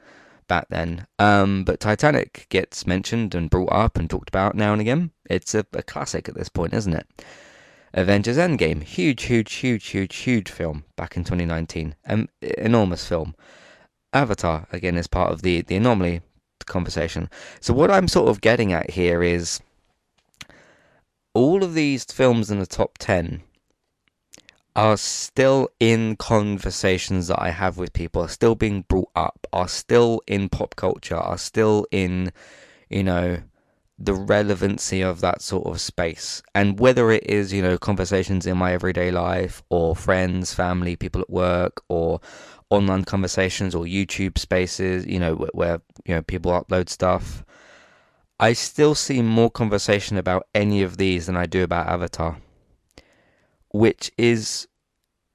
back 0.48 0.68
then. 0.70 1.08
Um, 1.20 1.64
but 1.64 1.80
Titanic 1.80 2.48
gets 2.50 2.88
mentioned 2.88 3.36
and 3.36 3.50
brought 3.50 3.72
up 3.72 3.98
and 3.98 4.10
talked 4.10 4.30
about 4.30 4.56
now 4.56 4.72
and 4.72 4.82
again. 4.82 5.12
It's 5.30 5.54
a, 5.54 5.66
a 5.74 5.84
classic 5.84 6.28
at 6.30 6.36
this 6.36 6.50
point, 6.50 6.74
isn't 6.74 6.94
it? 6.94 7.08
Avengers 7.94 8.38
Endgame, 8.38 8.84
huge, 8.84 9.24
huge, 9.24 9.54
huge, 9.54 9.88
huge, 9.88 10.16
huge 10.16 10.50
film 10.50 10.84
back 10.96 11.18
in 11.18 11.24
2019. 11.24 11.96
Um, 12.08 12.30
enormous 12.42 13.08
film. 13.08 13.36
Avatar 14.14 14.68
again 14.72 14.98
is 14.98 15.08
part 15.08 15.32
of 15.32 15.42
the 15.42 15.62
the 15.62 15.76
anomaly 15.76 16.22
conversation. 16.66 17.30
So 17.60 17.74
what 17.74 17.92
I'm 17.92 18.08
sort 18.08 18.30
of 18.30 18.42
getting 18.42 18.74
at 18.74 18.92
here 18.92 19.24
is 19.24 19.62
all 21.34 21.64
of 21.64 21.74
these 21.74 22.04
films 22.06 22.52
in 22.52 22.60
the 22.60 22.66
top 22.66 22.98
10 22.98 23.42
are 24.78 24.96
still 24.96 25.70
in 25.80 26.16
conversations 26.16 27.28
that 27.28 27.42
I 27.42 27.50
have 27.50 27.78
with 27.78 27.92
people, 27.92 28.22
are 28.22 28.30
still 28.30 28.56
being 28.56 28.84
brought 28.84 29.10
up, 29.16 29.48
are 29.52 29.68
still 29.68 30.22
in 30.28 30.48
pop 30.48 30.76
culture, 30.78 31.18
are 31.18 31.38
still 31.38 31.86
in, 31.92 32.32
you 32.90 33.04
know, 33.04 33.40
the 34.00 34.14
relevancy 34.14 35.02
of 35.02 35.20
that 35.22 35.42
sort 35.42 35.66
of 35.68 35.82
space. 35.82 36.44
And 36.56 36.80
whether 36.80 37.12
it 37.12 37.26
is, 37.26 37.52
you 37.52 37.62
know, 37.62 37.78
conversations 37.78 38.46
in 38.46 38.58
my 38.58 38.72
everyday 38.72 39.12
life 39.12 39.64
or 39.70 39.96
friends, 39.96 40.54
family, 40.54 40.96
people 40.96 41.22
at 41.22 41.30
work 41.30 41.82
or 41.90 42.22
online 42.70 43.04
conversations 43.04 43.76
or 43.76 43.86
YouTube 43.86 44.38
spaces, 44.38 45.06
you 45.08 45.20
know, 45.20 45.36
where, 45.36 45.50
where 45.54 45.82
you 46.06 46.16
know 46.16 46.22
people 46.22 46.52
upload 46.52 46.88
stuff 46.90 47.44
I 48.40 48.54
still 48.54 48.94
see 48.94 49.24
more 49.24 49.50
conversation 49.50 50.16
about 50.16 50.46
any 50.54 50.84
of 50.84 50.98
these 50.98 51.26
than 51.26 51.36
I 51.36 51.48
do 51.48 51.64
about 51.64 51.88
Avatar, 51.88 52.38
which 53.72 54.12
is 54.18 54.68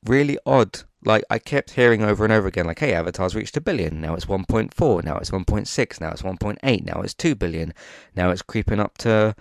really 0.04 0.38
odd. 0.46 0.82
Like 1.04 1.24
I 1.30 1.38
kept 1.38 1.72
hearing 1.72 2.02
over 2.02 2.24
and 2.24 2.32
over 2.32 2.46
again, 2.46 2.66
like, 2.66 2.78
"Hey, 2.78 2.94
Avatar's 2.94 3.34
reached 3.34 3.56
a 3.56 3.60
billion. 3.60 4.00
Now 4.00 4.14
it's 4.14 4.26
1.4. 4.26 5.04
Now 5.04 5.16
it's 5.16 5.30
1.6. 5.30 6.00
Now 6.00 6.10
it's 6.10 6.22
1.8. 6.22 6.84
Now 6.84 7.00
it's 7.02 7.14
2 7.14 7.34
billion. 7.34 7.74
Now 8.14 8.30
it's 8.30 8.42
creeping 8.42 8.80
up 8.80 8.98
to 8.98 9.34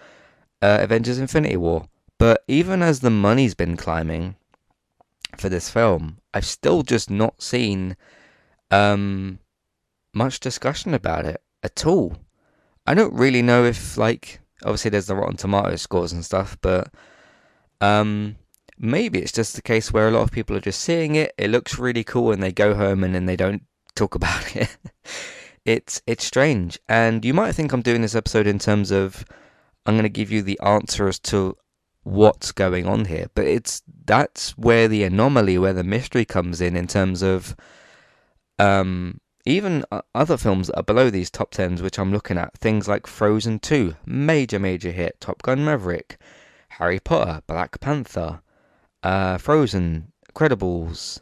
uh, 0.62 0.77
Avengers: 0.81 1.19
Infinity 1.19 1.57
War." 1.57 1.88
But 2.17 2.43
even 2.48 2.81
as 2.81 3.00
the 3.00 3.10
money's 3.10 3.55
been 3.55 3.77
climbing 3.77 4.36
for 5.38 5.50
this 5.50 5.69
film, 5.69 6.19
I've 6.33 6.45
still 6.45 6.83
just 6.83 7.10
not 7.10 7.41
seen 7.41 7.95
um, 8.69 9.39
much 10.13 10.39
discussion 10.39 10.93
about 10.93 11.25
it 11.25 11.41
at 11.63 11.86
all. 11.86 12.17
I 12.86 12.93
don't 12.93 13.13
really 13.13 13.41
know 13.41 13.65
if 13.65 13.98
like 13.98 14.39
obviously 14.63 14.89
there's 14.89 15.05
the 15.07 15.15
Rotten 15.15 15.38
Tomatoes 15.38 15.81
scores 15.81 16.13
and 16.13 16.25
stuff, 16.25 16.57
but 16.62 16.93
um, 17.79 18.36
maybe 18.81 19.19
it's 19.19 19.31
just 19.31 19.55
the 19.55 19.61
case 19.61 19.93
where 19.93 20.07
a 20.07 20.11
lot 20.11 20.23
of 20.23 20.31
people 20.31 20.57
are 20.57 20.61
just 20.61 20.81
seeing 20.81 21.15
it. 21.15 21.33
It 21.38 21.51
looks 21.51 21.79
really 21.79 22.03
cool, 22.03 22.31
and 22.31 22.41
they 22.41 22.51
go 22.51 22.73
home 22.73 23.03
and 23.03 23.15
then 23.15 23.27
they 23.27 23.35
don't 23.38 23.63
talk 23.95 24.15
about 24.15 24.55
it. 24.55 24.75
it's 25.65 26.01
it's 26.07 26.25
strange, 26.25 26.79
and 26.89 27.23
you 27.23 27.33
might 27.33 27.53
think 27.53 27.71
I'm 27.71 27.81
doing 27.81 28.01
this 28.01 28.15
episode 28.15 28.47
in 28.47 28.59
terms 28.59 28.91
of 28.91 29.23
I'm 29.85 29.93
going 29.93 30.03
to 30.03 30.09
give 30.09 30.31
you 30.31 30.41
the 30.41 30.59
answer 30.61 31.07
as 31.07 31.19
to 31.19 31.57
what's 32.03 32.51
going 32.51 32.88
on 32.88 33.05
here, 33.05 33.27
but 33.35 33.45
it's 33.45 33.83
that's 34.05 34.57
where 34.57 34.88
the 34.88 35.03
anomaly, 35.03 35.57
where 35.57 35.73
the 35.73 35.83
mystery 35.83 36.25
comes 36.25 36.59
in, 36.59 36.75
in 36.75 36.88
terms 36.88 37.21
of 37.21 37.55
um 38.59 39.19
even 39.45 39.83
other 40.13 40.38
films 40.38 40.67
that 40.67 40.77
are 40.77 40.83
below 40.83 41.09
these 41.09 41.31
top 41.31 41.51
tens, 41.51 41.81
which 41.81 41.97
I'm 41.97 42.11
looking 42.11 42.38
at, 42.38 42.57
things 42.57 42.88
like 42.88 43.07
Frozen 43.07 43.59
2, 43.59 43.95
major, 44.05 44.59
major 44.59 44.91
hit, 44.91 45.19
Top 45.19 45.41
Gun 45.41 45.65
Maverick, 45.65 46.17
Harry 46.69 47.00
Potter, 47.00 47.41
Black 47.47 47.79
Panther, 47.79 48.41
uh, 49.03 49.38
Frozen, 49.38 50.12
Credibles, 50.34 51.22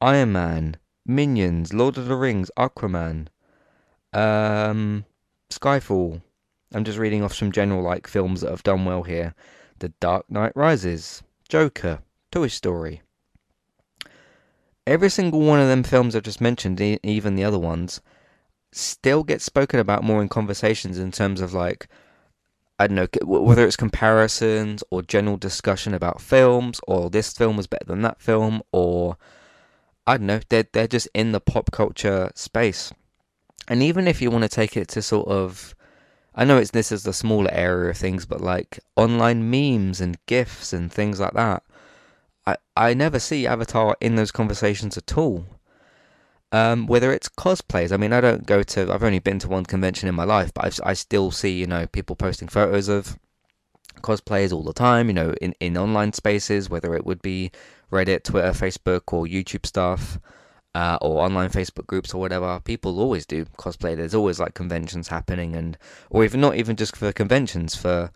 Iron 0.00 0.32
Man, 0.32 0.76
Minions, 1.06 1.72
Lord 1.72 1.96
of 1.98 2.06
the 2.06 2.16
Rings, 2.16 2.50
Aquaman, 2.56 3.28
um, 4.12 5.04
Skyfall. 5.50 6.22
I'm 6.74 6.84
just 6.84 6.98
reading 6.98 7.22
off 7.22 7.34
some 7.34 7.52
general 7.52 7.82
like 7.82 8.06
films 8.06 8.40
that 8.40 8.50
have 8.50 8.62
done 8.62 8.84
well 8.84 9.02
here. 9.02 9.34
The 9.78 9.90
Dark 10.00 10.30
Knight 10.30 10.52
Rises, 10.54 11.22
Joker, 11.48 12.00
Toy 12.30 12.48
Story 12.48 13.02
every 14.86 15.10
single 15.10 15.40
one 15.40 15.60
of 15.60 15.68
them 15.68 15.82
films 15.82 16.14
I've 16.14 16.22
just 16.22 16.40
mentioned, 16.40 16.80
even 16.80 17.36
the 17.36 17.44
other 17.44 17.58
ones, 17.58 18.00
still 18.72 19.22
get 19.22 19.40
spoken 19.40 19.78
about 19.80 20.04
more 20.04 20.22
in 20.22 20.28
conversations 20.28 20.98
in 20.98 21.12
terms 21.12 21.40
of 21.40 21.54
like, 21.54 21.88
I 22.78 22.86
don't 22.86 22.96
know, 22.96 23.08
whether 23.24 23.66
it's 23.66 23.76
comparisons 23.76 24.82
or 24.90 25.02
general 25.02 25.36
discussion 25.36 25.94
about 25.94 26.20
films, 26.20 26.80
or 26.86 27.10
this 27.10 27.32
film 27.32 27.56
was 27.56 27.66
better 27.66 27.84
than 27.84 28.02
that 28.02 28.20
film, 28.20 28.62
or 28.72 29.16
I 30.06 30.16
don't 30.16 30.26
know, 30.26 30.40
they're, 30.48 30.66
they're 30.72 30.88
just 30.88 31.08
in 31.14 31.32
the 31.32 31.40
pop 31.40 31.70
culture 31.70 32.30
space. 32.34 32.92
And 33.68 33.82
even 33.82 34.08
if 34.08 34.20
you 34.20 34.30
want 34.30 34.42
to 34.42 34.48
take 34.48 34.76
it 34.76 34.88
to 34.88 35.02
sort 35.02 35.28
of, 35.28 35.76
I 36.34 36.44
know 36.44 36.58
it's 36.58 36.72
this 36.72 36.90
is 36.90 37.04
the 37.04 37.12
smaller 37.12 37.50
area 37.52 37.90
of 37.90 37.96
things, 37.96 38.26
but 38.26 38.40
like 38.40 38.80
online 38.96 39.48
memes 39.48 40.00
and 40.00 40.18
GIFs 40.26 40.72
and 40.72 40.90
things 40.92 41.20
like 41.20 41.34
that 41.34 41.62
I, 42.46 42.56
I 42.76 42.94
never 42.94 43.18
see 43.18 43.46
Avatar 43.46 43.96
in 44.00 44.16
those 44.16 44.32
conversations 44.32 44.96
at 44.96 45.16
all. 45.16 45.46
Um, 46.52 46.86
whether 46.86 47.12
it's 47.12 47.30
cosplays, 47.30 47.92
I 47.92 47.96
mean, 47.96 48.12
I 48.12 48.20
don't 48.20 48.44
go 48.44 48.62
to. 48.62 48.92
I've 48.92 49.02
only 49.02 49.18
been 49.18 49.38
to 49.40 49.48
one 49.48 49.64
convention 49.64 50.08
in 50.08 50.14
my 50.14 50.24
life, 50.24 50.52
but 50.52 50.66
I've, 50.66 50.80
I 50.84 50.92
still 50.92 51.30
see, 51.30 51.58
you 51.58 51.66
know, 51.66 51.86
people 51.86 52.14
posting 52.14 52.46
photos 52.48 52.88
of 52.88 53.18
cosplays 54.02 54.52
all 54.52 54.62
the 54.62 54.74
time. 54.74 55.08
You 55.08 55.14
know, 55.14 55.34
in 55.40 55.54
in 55.60 55.78
online 55.78 56.12
spaces, 56.12 56.68
whether 56.68 56.94
it 56.94 57.06
would 57.06 57.22
be 57.22 57.50
Reddit, 57.90 58.24
Twitter, 58.24 58.50
Facebook, 58.50 59.12
or 59.14 59.24
YouTube 59.24 59.64
stuff, 59.64 60.18
uh, 60.74 60.98
or 61.00 61.24
online 61.24 61.48
Facebook 61.48 61.86
groups 61.86 62.12
or 62.12 62.20
whatever. 62.20 62.60
People 62.60 63.00
always 63.00 63.24
do 63.24 63.46
cosplay. 63.58 63.96
There's 63.96 64.14
always 64.14 64.38
like 64.38 64.52
conventions 64.52 65.08
happening, 65.08 65.54
and 65.56 65.78
or 66.10 66.22
even 66.22 66.40
not 66.40 66.56
even 66.56 66.76
just 66.76 66.96
for 66.96 67.12
conventions, 67.12 67.74
for 67.74 68.10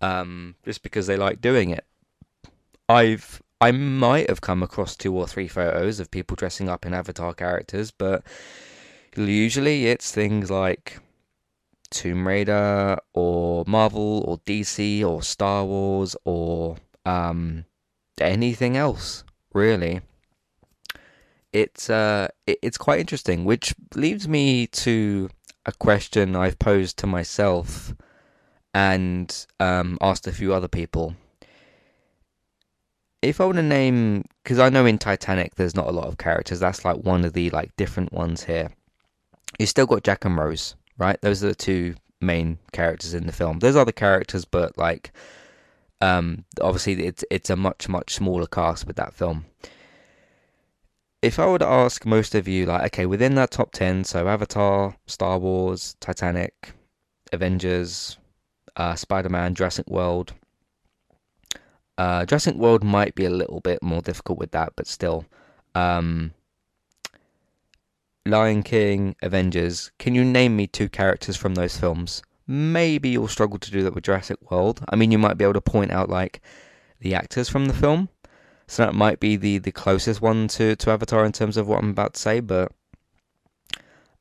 um, 0.00 0.56
just 0.64 0.82
because 0.82 1.06
they 1.06 1.16
like 1.16 1.40
doing 1.40 1.70
it. 1.70 1.84
I've 2.88 3.42
I 3.60 3.70
might 3.72 4.28
have 4.28 4.42
come 4.42 4.62
across 4.62 4.96
two 4.96 5.16
or 5.16 5.26
three 5.26 5.48
photos 5.48 5.98
of 5.98 6.10
people 6.10 6.34
dressing 6.36 6.68
up 6.68 6.84
in 6.84 6.92
Avatar 6.92 7.32
characters, 7.32 7.90
but 7.90 8.22
usually 9.16 9.86
it's 9.86 10.12
things 10.12 10.50
like 10.50 11.00
Tomb 11.90 12.26
Raider 12.26 12.98
or 13.14 13.64
Marvel 13.66 14.24
or 14.26 14.38
DC 14.38 15.02
or 15.04 15.22
Star 15.22 15.64
Wars 15.64 16.14
or 16.24 16.76
um, 17.06 17.64
anything 18.20 18.76
else, 18.76 19.24
really. 19.54 20.02
It's 21.52 21.88
uh, 21.88 22.28
it, 22.46 22.58
it's 22.60 22.76
quite 22.76 23.00
interesting, 23.00 23.46
which 23.46 23.74
leads 23.94 24.28
me 24.28 24.66
to 24.66 25.30
a 25.64 25.72
question 25.72 26.36
I've 26.36 26.58
posed 26.58 26.98
to 26.98 27.06
myself 27.06 27.94
and 28.74 29.46
um, 29.58 29.96
asked 30.02 30.26
a 30.26 30.32
few 30.32 30.52
other 30.52 30.68
people 30.68 31.16
if 33.22 33.40
I 33.40 33.46
were 33.46 33.54
to 33.54 33.62
name, 33.62 34.24
because 34.42 34.58
I 34.58 34.68
know 34.68 34.86
in 34.86 34.98
Titanic 34.98 35.54
there's 35.54 35.74
not 35.74 35.88
a 35.88 35.92
lot 35.92 36.06
of 36.06 36.18
characters. 36.18 36.60
That's 36.60 36.84
like 36.84 36.98
one 36.98 37.24
of 37.24 37.32
the 37.32 37.50
like 37.50 37.74
different 37.76 38.12
ones 38.12 38.44
here. 38.44 38.70
You 39.58 39.66
still 39.66 39.86
got 39.86 40.04
Jack 40.04 40.24
and 40.24 40.36
Rose, 40.36 40.76
right? 40.98 41.20
Those 41.20 41.42
are 41.42 41.48
the 41.48 41.54
two 41.54 41.94
main 42.20 42.58
characters 42.72 43.14
in 43.14 43.26
the 43.26 43.32
film. 43.32 43.58
There's 43.58 43.76
other 43.76 43.92
characters, 43.92 44.44
but 44.44 44.76
like, 44.76 45.12
um, 46.00 46.44
obviously 46.60 47.04
it's 47.06 47.24
it's 47.30 47.50
a 47.50 47.56
much 47.56 47.88
much 47.88 48.14
smaller 48.14 48.46
cast 48.46 48.86
with 48.86 48.96
that 48.96 49.14
film. 49.14 49.46
If 51.22 51.38
I 51.38 51.46
were 51.46 51.58
to 51.58 51.66
ask 51.66 52.04
most 52.04 52.34
of 52.34 52.46
you, 52.46 52.66
like, 52.66 52.84
okay, 52.86 53.06
within 53.06 53.34
that 53.36 53.50
top 53.50 53.72
ten, 53.72 54.04
so 54.04 54.28
Avatar, 54.28 54.96
Star 55.06 55.38
Wars, 55.38 55.96
Titanic, 56.00 56.72
Avengers, 57.32 58.18
uh, 58.76 58.94
Spider 58.94 59.30
Man, 59.30 59.54
Jurassic 59.54 59.88
World 59.88 60.34
uh, 61.98 62.24
Jurassic 62.26 62.56
World 62.56 62.84
might 62.84 63.14
be 63.14 63.24
a 63.24 63.30
little 63.30 63.60
bit 63.60 63.82
more 63.82 64.02
difficult 64.02 64.38
with 64.38 64.50
that, 64.52 64.72
but 64.76 64.86
still. 64.86 65.24
Um, 65.74 66.32
Lion 68.26 68.62
King, 68.62 69.14
Avengers. 69.22 69.92
Can 69.98 70.14
you 70.14 70.24
name 70.24 70.56
me 70.56 70.66
two 70.66 70.88
characters 70.88 71.36
from 71.36 71.54
those 71.54 71.76
films? 71.76 72.22
Maybe 72.46 73.10
you'll 73.10 73.28
struggle 73.28 73.58
to 73.58 73.70
do 73.70 73.82
that 73.84 73.94
with 73.94 74.04
Jurassic 74.04 74.50
World. 74.50 74.84
I 74.88 74.96
mean, 74.96 75.10
you 75.10 75.18
might 75.18 75.38
be 75.38 75.44
able 75.44 75.54
to 75.54 75.60
point 75.60 75.92
out 75.92 76.08
like 76.08 76.40
the 77.00 77.14
actors 77.14 77.48
from 77.48 77.66
the 77.66 77.74
film, 77.74 78.08
so 78.66 78.84
that 78.84 78.94
might 78.94 79.20
be 79.20 79.36
the 79.36 79.58
the 79.58 79.72
closest 79.72 80.20
one 80.20 80.48
to 80.48 80.76
to 80.76 80.90
Avatar 80.90 81.24
in 81.24 81.32
terms 81.32 81.56
of 81.56 81.66
what 81.66 81.78
I'm 81.78 81.90
about 81.90 82.14
to 82.14 82.20
say. 82.20 82.40
But 82.40 82.72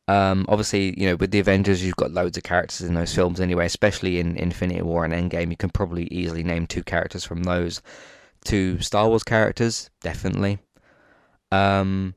um, 0.08 0.46
obviously, 0.48 1.00
you 1.00 1.10
know, 1.10 1.16
with 1.16 1.32
the 1.32 1.40
Avengers, 1.40 1.84
you've 1.84 1.96
got 1.96 2.12
loads 2.12 2.38
of 2.38 2.44
characters 2.44 2.82
in 2.82 2.94
those 2.94 3.14
films 3.14 3.40
anyway, 3.40 3.66
especially 3.66 4.20
in 4.20 4.38
Infinity 4.38 4.82
War 4.82 5.04
and 5.04 5.14
Endgame. 5.14 5.50
You 5.50 5.58
can 5.58 5.72
probably 5.72 6.06
easily 6.12 6.44
name 6.44 6.68
two 6.68 6.84
characters 6.84 7.24
from 7.24 7.44
those. 7.44 7.82
Two 8.44 8.80
Star 8.80 9.08
Wars 9.08 9.24
characters, 9.24 9.90
definitely. 10.02 10.60
Um, 11.52 12.14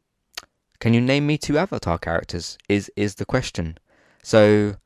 can 0.81 0.93
you 0.93 1.01
name 1.01 1.27
me 1.27 1.39
two 1.39 1.57
Avatar 1.57 1.99
characters? 1.99 2.59
Is 2.69 2.91
is 2.95 3.15
the 3.15 3.25
question. 3.25 3.79
So, 4.23 4.77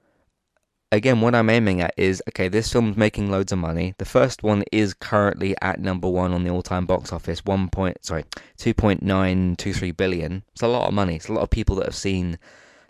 again, 0.93 1.21
what 1.21 1.35
I'm 1.35 1.51
aiming 1.51 1.81
at 1.81 1.95
is 1.97 2.23
okay, 2.29 2.47
this 2.47 2.73
film's 2.73 2.97
making 2.97 3.33
loads 3.33 3.51
of 3.51 3.59
money. 3.59 3.97
The 3.99 4.05
first 4.05 4.45
one 4.45 4.63
is 4.71 4.95
currently 4.95 5.57
at 5.61 5.81
number 5.81 6.09
one 6.09 6.33
on 6.33 6.45
the 6.45 6.51
all-time 6.51 6.87
box 6.87 7.13
office, 7.13 7.45
one 7.45 7.69
point 7.69 8.05
sorry, 8.05 8.25
two 8.57 8.75
point 8.75 9.03
nine 9.03 9.57
two 9.57 9.73
three 9.75 9.91
billion. 9.91 10.45
It's 10.53 10.63
a 10.63 10.69
lot 10.69 10.87
of 10.87 10.95
money. 10.95 11.17
It's 11.17 11.29
a 11.29 11.33
lot 11.33 11.43
of 11.43 11.51
people 11.51 11.75
that 11.77 11.87
have 11.87 11.97
seen 11.97 12.39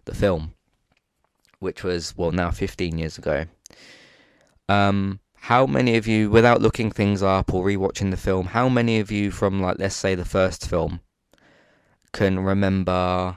the 0.04 0.14
film, 0.14 0.54
which 1.58 1.82
was 1.82 2.16
well 2.16 2.32
now 2.32 2.50
15 2.50 2.98
years 2.98 3.18
ago. 3.18 3.46
Um, 4.68 5.20
how 5.34 5.66
many 5.66 5.96
of 5.96 6.06
you, 6.06 6.30
without 6.30 6.62
looking 6.62 6.90
things 6.90 7.22
up 7.22 7.52
or 7.52 7.64
rewatching 7.64 8.10
the 8.10 8.16
film, 8.16 8.46
how 8.46 8.68
many 8.68 9.00
of 9.00 9.10
you 9.10 9.30
from 9.30 9.60
like 9.60 9.78
let's 9.78 9.96
say 9.96 10.14
the 10.14 10.24
first 10.24 10.68
film 10.68 11.00
can 12.12 12.38
remember? 12.40 13.36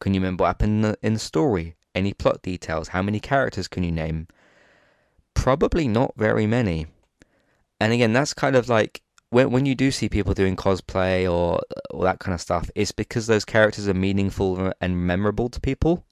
Can 0.00 0.14
you 0.14 0.20
remember 0.20 0.42
what 0.42 0.48
happened 0.48 0.84
in 0.84 0.90
the, 0.92 0.98
in 1.02 1.12
the 1.14 1.18
story? 1.18 1.76
Any 1.94 2.12
plot 2.12 2.42
details? 2.42 2.88
How 2.88 3.02
many 3.02 3.20
characters 3.20 3.68
can 3.68 3.82
you 3.82 3.92
name? 3.92 4.28
Probably 5.34 5.88
not 5.88 6.14
very 6.16 6.46
many. 6.46 6.86
And 7.80 7.92
again, 7.92 8.12
that's 8.12 8.34
kind 8.34 8.56
of 8.56 8.68
like 8.68 9.02
when 9.30 9.50
when 9.50 9.66
you 9.66 9.74
do 9.74 9.90
see 9.90 10.08
people 10.08 10.34
doing 10.34 10.56
cosplay 10.56 11.30
or 11.30 11.60
all 11.90 12.00
that 12.00 12.18
kind 12.18 12.34
of 12.34 12.40
stuff, 12.40 12.70
it's 12.74 12.92
because 12.92 13.26
those 13.26 13.44
characters 13.44 13.88
are 13.88 13.94
meaningful 13.94 14.72
and 14.80 15.06
memorable 15.06 15.48
to 15.50 15.60
people 15.60 16.04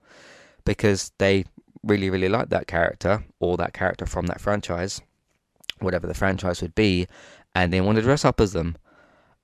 because 0.64 1.12
they 1.18 1.44
really 1.82 2.10
really 2.10 2.28
like 2.28 2.48
that 2.50 2.66
character 2.66 3.24
or 3.40 3.56
that 3.56 3.72
character 3.72 4.06
from 4.06 4.26
that 4.26 4.40
franchise, 4.40 5.00
whatever 5.80 6.06
the 6.06 6.14
franchise 6.14 6.60
would 6.60 6.74
be, 6.74 7.06
and 7.54 7.72
they 7.72 7.80
want 7.80 7.96
to 7.96 8.02
dress 8.02 8.24
up 8.24 8.40
as 8.40 8.52
them. 8.52 8.76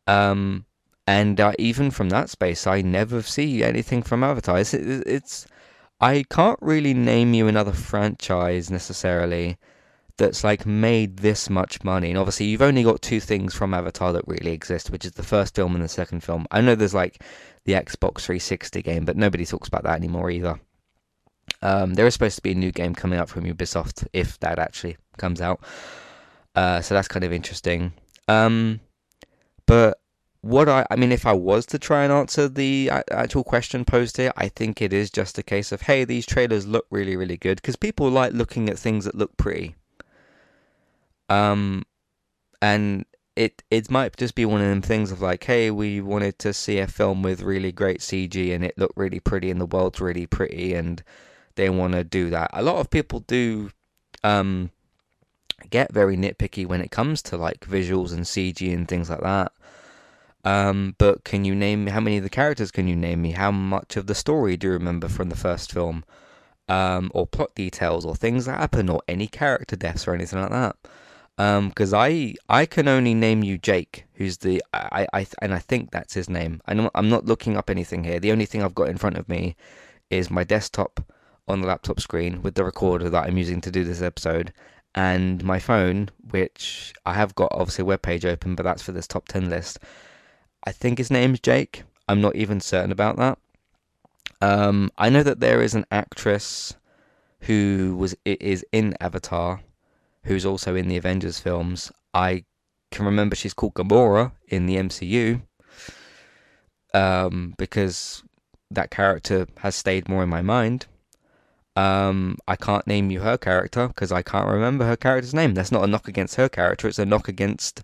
Um, 0.06 0.66
and 1.06 1.40
uh, 1.40 1.52
even 1.58 1.90
from 1.90 2.10
that 2.10 2.30
space, 2.30 2.66
I 2.66 2.82
never 2.82 3.22
see 3.22 3.62
anything 3.64 4.02
from 4.02 4.22
Avatar. 4.22 4.58
It's, 4.60 4.74
it's 4.74 5.46
I 6.00 6.24
can't 6.30 6.58
really 6.60 6.94
name 6.94 7.34
you 7.34 7.48
another 7.48 7.72
franchise 7.72 8.70
necessarily 8.70 9.56
that's 10.16 10.44
like 10.44 10.66
made 10.66 11.18
this 11.18 11.48
much 11.50 11.82
money. 11.84 12.10
And 12.10 12.18
obviously, 12.18 12.46
you've 12.46 12.62
only 12.62 12.82
got 12.82 13.02
two 13.02 13.20
things 13.20 13.54
from 13.54 13.74
Avatar 13.74 14.12
that 14.12 14.26
really 14.26 14.52
exist, 14.52 14.90
which 14.90 15.04
is 15.04 15.12
the 15.12 15.22
first 15.22 15.54
film 15.54 15.74
and 15.74 15.82
the 15.82 15.88
second 15.88 16.20
film. 16.20 16.46
I 16.50 16.60
know 16.60 16.74
there's 16.74 16.94
like 16.94 17.22
the 17.64 17.72
Xbox 17.72 18.20
360 18.22 18.82
game, 18.82 19.04
but 19.04 19.16
nobody 19.16 19.46
talks 19.46 19.68
about 19.68 19.84
that 19.84 19.96
anymore 19.96 20.30
either. 20.30 20.60
Um, 21.60 21.94
there 21.94 22.06
is 22.06 22.14
supposed 22.14 22.36
to 22.36 22.42
be 22.42 22.52
a 22.52 22.56
new 22.56 22.72
game 22.72 22.94
coming 22.94 23.18
out 23.18 23.28
from 23.28 23.44
Ubisoft 23.44 24.06
if 24.12 24.38
that 24.40 24.58
actually 24.58 24.96
comes 25.16 25.40
out. 25.40 25.60
Uh, 26.54 26.80
so 26.80 26.94
that's 26.94 27.08
kind 27.08 27.24
of 27.24 27.32
interesting. 27.32 27.92
Um, 28.28 28.80
but 29.66 29.98
what 30.42 30.68
I, 30.68 30.84
I 30.90 30.96
mean, 30.96 31.12
if 31.12 31.24
I 31.26 31.32
was 31.32 31.66
to 31.66 31.78
try 31.78 32.02
and 32.04 32.12
answer 32.12 32.48
the 32.48 32.90
actual 33.10 33.44
question 33.44 33.84
posed 33.84 34.16
here, 34.16 34.32
I 34.36 34.48
think 34.48 34.82
it 34.82 34.92
is 34.92 35.10
just 35.10 35.38
a 35.38 35.42
case 35.42 35.72
of, 35.72 35.82
hey, 35.82 36.04
these 36.04 36.26
trailers 36.26 36.66
look 36.66 36.86
really, 36.90 37.16
really 37.16 37.36
good 37.36 37.56
because 37.56 37.76
people 37.76 38.10
like 38.10 38.32
looking 38.32 38.68
at 38.68 38.78
things 38.78 39.04
that 39.04 39.14
look 39.14 39.36
pretty. 39.36 39.76
Um, 41.32 41.84
and 42.60 43.06
it 43.34 43.62
it 43.70 43.90
might 43.90 44.16
just 44.16 44.34
be 44.34 44.44
one 44.44 44.60
of 44.60 44.68
them 44.68 44.82
things 44.82 45.10
of 45.10 45.22
like, 45.22 45.44
hey, 45.44 45.70
we 45.70 46.00
wanted 46.00 46.38
to 46.40 46.52
see 46.52 46.78
a 46.78 46.86
film 46.86 47.22
with 47.22 47.40
really 47.40 47.72
great 47.72 48.00
CG 48.00 48.54
and 48.54 48.64
it 48.64 48.76
looked 48.76 48.96
really 48.96 49.20
pretty 49.20 49.50
and 49.50 49.60
the 49.60 49.66
world's 49.66 50.00
really 50.00 50.26
pretty 50.26 50.74
and 50.74 51.02
they 51.54 51.70
want 51.70 51.94
to 51.94 52.04
do 52.04 52.28
that. 52.30 52.50
A 52.52 52.62
lot 52.62 52.76
of 52.76 52.90
people 52.90 53.20
do 53.20 53.70
um, 54.22 54.70
get 55.70 55.92
very 55.92 56.16
nitpicky 56.16 56.66
when 56.66 56.82
it 56.82 56.90
comes 56.90 57.22
to 57.22 57.36
like 57.36 57.60
visuals 57.60 58.12
and 58.12 58.24
CG 58.24 58.72
and 58.72 58.86
things 58.86 59.08
like 59.08 59.22
that. 59.22 59.52
Um, 60.44 60.96
but 60.98 61.24
can 61.24 61.44
you 61.44 61.54
name 61.54 61.86
how 61.86 62.00
many 62.00 62.18
of 62.18 62.24
the 62.24 62.30
characters 62.30 62.70
can 62.70 62.88
you 62.88 62.96
name 62.96 63.22
me? 63.22 63.30
How 63.30 63.50
much 63.50 63.96
of 63.96 64.06
the 64.06 64.14
story 64.14 64.56
do 64.56 64.66
you 64.66 64.72
remember 64.74 65.08
from 65.08 65.30
the 65.30 65.36
first 65.36 65.72
film? 65.72 66.04
Um, 66.68 67.10
or 67.14 67.26
plot 67.26 67.54
details 67.54 68.04
or 68.04 68.14
things 68.14 68.44
that 68.44 68.58
happen 68.58 68.88
or 68.88 69.02
any 69.08 69.26
character 69.26 69.76
deaths 69.76 70.06
or 70.06 70.14
anything 70.14 70.40
like 70.40 70.50
that. 70.50 70.76
Because 71.36 71.94
um, 71.94 72.00
I 72.00 72.34
I 72.48 72.66
can 72.66 72.88
only 72.88 73.14
name 73.14 73.42
you 73.42 73.58
Jake, 73.58 74.04
who's 74.14 74.38
the 74.38 74.62
I, 74.72 75.06
I 75.12 75.26
and 75.40 75.54
I 75.54 75.58
think 75.58 75.90
that's 75.90 76.14
his 76.14 76.28
name. 76.28 76.60
I'm 76.66 76.88
I'm 76.94 77.08
not 77.08 77.24
looking 77.24 77.56
up 77.56 77.70
anything 77.70 78.04
here. 78.04 78.20
The 78.20 78.32
only 78.32 78.46
thing 78.46 78.62
I've 78.62 78.74
got 78.74 78.88
in 78.88 78.98
front 78.98 79.16
of 79.16 79.28
me 79.28 79.56
is 80.10 80.30
my 80.30 80.44
desktop 80.44 81.00
on 81.48 81.60
the 81.60 81.66
laptop 81.66 82.00
screen 82.00 82.42
with 82.42 82.54
the 82.54 82.64
recorder 82.64 83.08
that 83.10 83.24
I'm 83.24 83.38
using 83.38 83.60
to 83.62 83.70
do 83.70 83.82
this 83.82 84.02
episode, 84.02 84.52
and 84.94 85.42
my 85.42 85.58
phone, 85.58 86.10
which 86.30 86.92
I 87.06 87.14
have 87.14 87.34
got 87.34 87.52
obviously 87.52 87.82
a 87.82 87.86
web 87.86 88.02
page 88.02 88.24
open, 88.26 88.54
but 88.54 88.64
that's 88.64 88.82
for 88.82 88.92
this 88.92 89.06
top 89.06 89.26
ten 89.26 89.48
list. 89.48 89.78
I 90.64 90.72
think 90.72 90.98
his 90.98 91.10
name's 91.10 91.40
Jake. 91.40 91.82
I'm 92.08 92.20
not 92.20 92.36
even 92.36 92.60
certain 92.60 92.92
about 92.92 93.16
that. 93.16 93.38
Um, 94.40 94.90
I 94.98 95.08
know 95.08 95.22
that 95.22 95.40
there 95.40 95.62
is 95.62 95.74
an 95.74 95.86
actress 95.90 96.74
who 97.42 97.96
was 97.96 98.14
is 98.24 98.64
in 98.70 98.94
Avatar, 99.00 99.60
who's 100.24 100.46
also 100.46 100.74
in 100.74 100.88
the 100.88 100.96
Avengers 100.96 101.38
films. 101.38 101.90
I 102.14 102.44
can 102.90 103.04
remember 103.06 103.34
she's 103.34 103.54
called 103.54 103.74
Gamora 103.74 104.32
in 104.48 104.66
the 104.66 104.76
MCU, 104.76 105.42
um, 106.94 107.54
because 107.58 108.22
that 108.70 108.90
character 108.90 109.46
has 109.58 109.74
stayed 109.74 110.08
more 110.08 110.22
in 110.22 110.28
my 110.28 110.42
mind. 110.42 110.86
Um, 111.74 112.36
I 112.46 112.56
can't 112.56 112.86
name 112.86 113.10
you 113.10 113.20
her 113.20 113.38
character 113.38 113.88
because 113.88 114.12
I 114.12 114.22
can't 114.22 114.48
remember 114.48 114.84
her 114.84 114.96
character's 114.96 115.34
name. 115.34 115.54
That's 115.54 115.72
not 115.72 115.84
a 115.84 115.86
knock 115.86 116.06
against 116.06 116.36
her 116.36 116.48
character. 116.48 116.86
It's 116.86 116.98
a 116.98 117.06
knock 117.06 117.28
against 117.28 117.82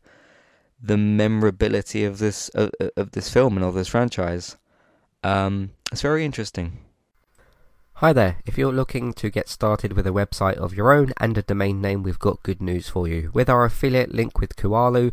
the 0.80 0.96
memorability 0.96 2.04
of 2.04 2.18
this 2.18 2.50
of, 2.50 2.70
of 2.96 3.12
this 3.12 3.32
film 3.32 3.56
and 3.56 3.64
of 3.64 3.74
this 3.74 3.88
franchise. 3.88 4.56
Um, 5.24 5.70
it's 5.90 6.02
very 6.02 6.24
interesting. 6.24 6.78
Hi 8.00 8.12
there, 8.12 8.36
if 8.46 8.56
you're 8.56 8.72
looking 8.72 9.12
to 9.14 9.28
get 9.28 9.48
started 9.48 9.94
with 9.94 10.06
a 10.06 10.10
website 10.10 10.54
of 10.54 10.72
your 10.72 10.92
own 10.92 11.12
and 11.16 11.36
a 11.36 11.42
domain 11.42 11.80
name, 11.80 12.04
we've 12.04 12.16
got 12.16 12.44
good 12.44 12.62
news 12.62 12.88
for 12.88 13.08
you. 13.08 13.32
With 13.34 13.50
our 13.50 13.64
affiliate 13.64 14.14
link 14.14 14.38
with 14.38 14.54
Kualo, 14.54 15.12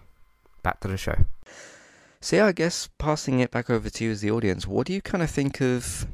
Back 0.63 0.79
to 0.81 0.87
the 0.87 0.97
show. 0.97 1.25
So 2.19 2.45
I 2.45 2.51
guess 2.51 2.87
passing 2.97 3.39
it 3.39 3.51
back 3.51 3.69
over 3.69 3.89
to 3.89 4.03
you 4.03 4.11
as 4.11 4.21
the 4.21 4.31
audience, 4.31 4.67
what 4.67 4.87
do 4.87 4.93
you 4.93 5.01
kind 5.01 5.23
of 5.23 5.29
think 5.29 5.59
of? 5.61 6.05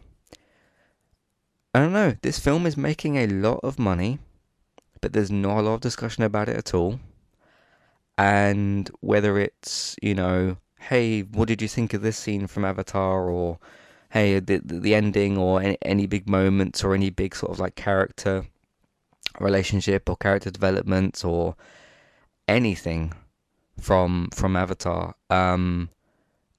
I 1.74 1.80
don't 1.80 1.94
know. 1.94 2.16
This 2.22 2.40
film 2.40 2.66
is 2.66 2.78
making 2.78 3.18
a 3.18 3.28
lot 3.28 3.60
of 3.62 3.78
money, 3.78 4.20
but 5.02 5.14
there's 5.14 5.30
not 5.30 5.60
a 5.60 5.62
lot 5.62 5.74
of 5.76 5.82
discussion 5.82 6.24
about 6.24 6.50
it 6.50 6.56
at 6.58 6.74
all. 6.74 7.00
and 8.18 8.90
whether 9.02 9.38
it's 9.38 9.96
you 10.02 10.16
know, 10.16 10.58
hey, 10.80 11.22
what 11.22 11.48
did 11.48 11.62
you 11.62 11.68
think 11.68 11.94
of 11.94 12.02
this 12.02 12.18
scene 12.18 12.48
from 12.48 12.66
Avatar, 12.66 13.30
or 13.30 13.60
hey, 14.10 14.40
the 14.40 14.62
the 14.64 14.96
ending, 14.96 15.38
or 15.38 15.62
any, 15.62 15.78
any 15.84 16.08
big 16.08 16.28
moments, 16.30 16.84
or 16.84 16.94
any 16.94 17.10
big 17.10 17.36
sort 17.36 17.52
of 17.52 17.60
like 17.60 17.76
character 17.76 18.46
relationship 19.40 20.10
or 20.10 20.16
character 20.18 20.50
development, 20.50 21.24
or 21.24 21.56
anything 22.48 23.14
from 23.80 24.30
from 24.34 24.56
Avatar. 24.56 25.16
Um, 25.30 25.90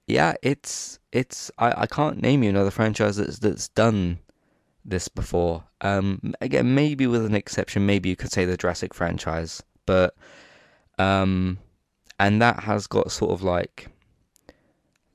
yeah, 0.07 0.33
it's 0.41 0.99
it's 1.11 1.51
I, 1.57 1.83
I 1.83 1.85
can't 1.87 2.21
name 2.21 2.43
you 2.43 2.49
another 2.49 2.71
franchise 2.71 3.17
that's 3.17 3.39
that's 3.39 3.67
done 3.69 4.19
this 4.83 5.07
before. 5.07 5.63
Um, 5.81 6.33
again, 6.41 6.73
maybe 6.73 7.07
with 7.07 7.25
an 7.25 7.35
exception, 7.35 7.85
maybe 7.85 8.09
you 8.09 8.15
could 8.15 8.31
say 8.31 8.45
the 8.45 8.57
Jurassic 8.57 8.93
franchise, 8.93 9.61
but 9.85 10.15
um, 10.97 11.59
and 12.19 12.41
that 12.41 12.61
has 12.61 12.87
got 12.87 13.11
sort 13.11 13.31
of 13.31 13.43
like 13.43 13.87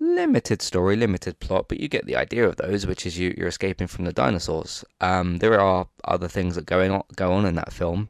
limited 0.01 0.63
story, 0.63 0.97
limited 0.97 1.41
plot, 1.41 1.67
but 1.69 1.81
you 1.81 1.89
get 1.89 2.07
the 2.07 2.17
idea 2.17 2.47
of 2.47 2.57
those, 2.57 2.87
which 2.87 3.07
is 3.07 3.19
you 3.19 3.35
you're 3.37 3.49
escaping 3.49 3.87
from 3.87 4.05
the 4.05 4.13
dinosaurs. 4.13 4.85
Um, 5.01 5.39
there 5.39 5.61
are 5.61 5.89
other 6.05 6.29
things 6.29 6.55
that 6.55 6.67
going 6.67 6.91
on 6.91 7.03
go 7.17 7.33
on 7.33 7.47
in 7.47 7.55
that 7.57 7.73
film, 7.73 8.09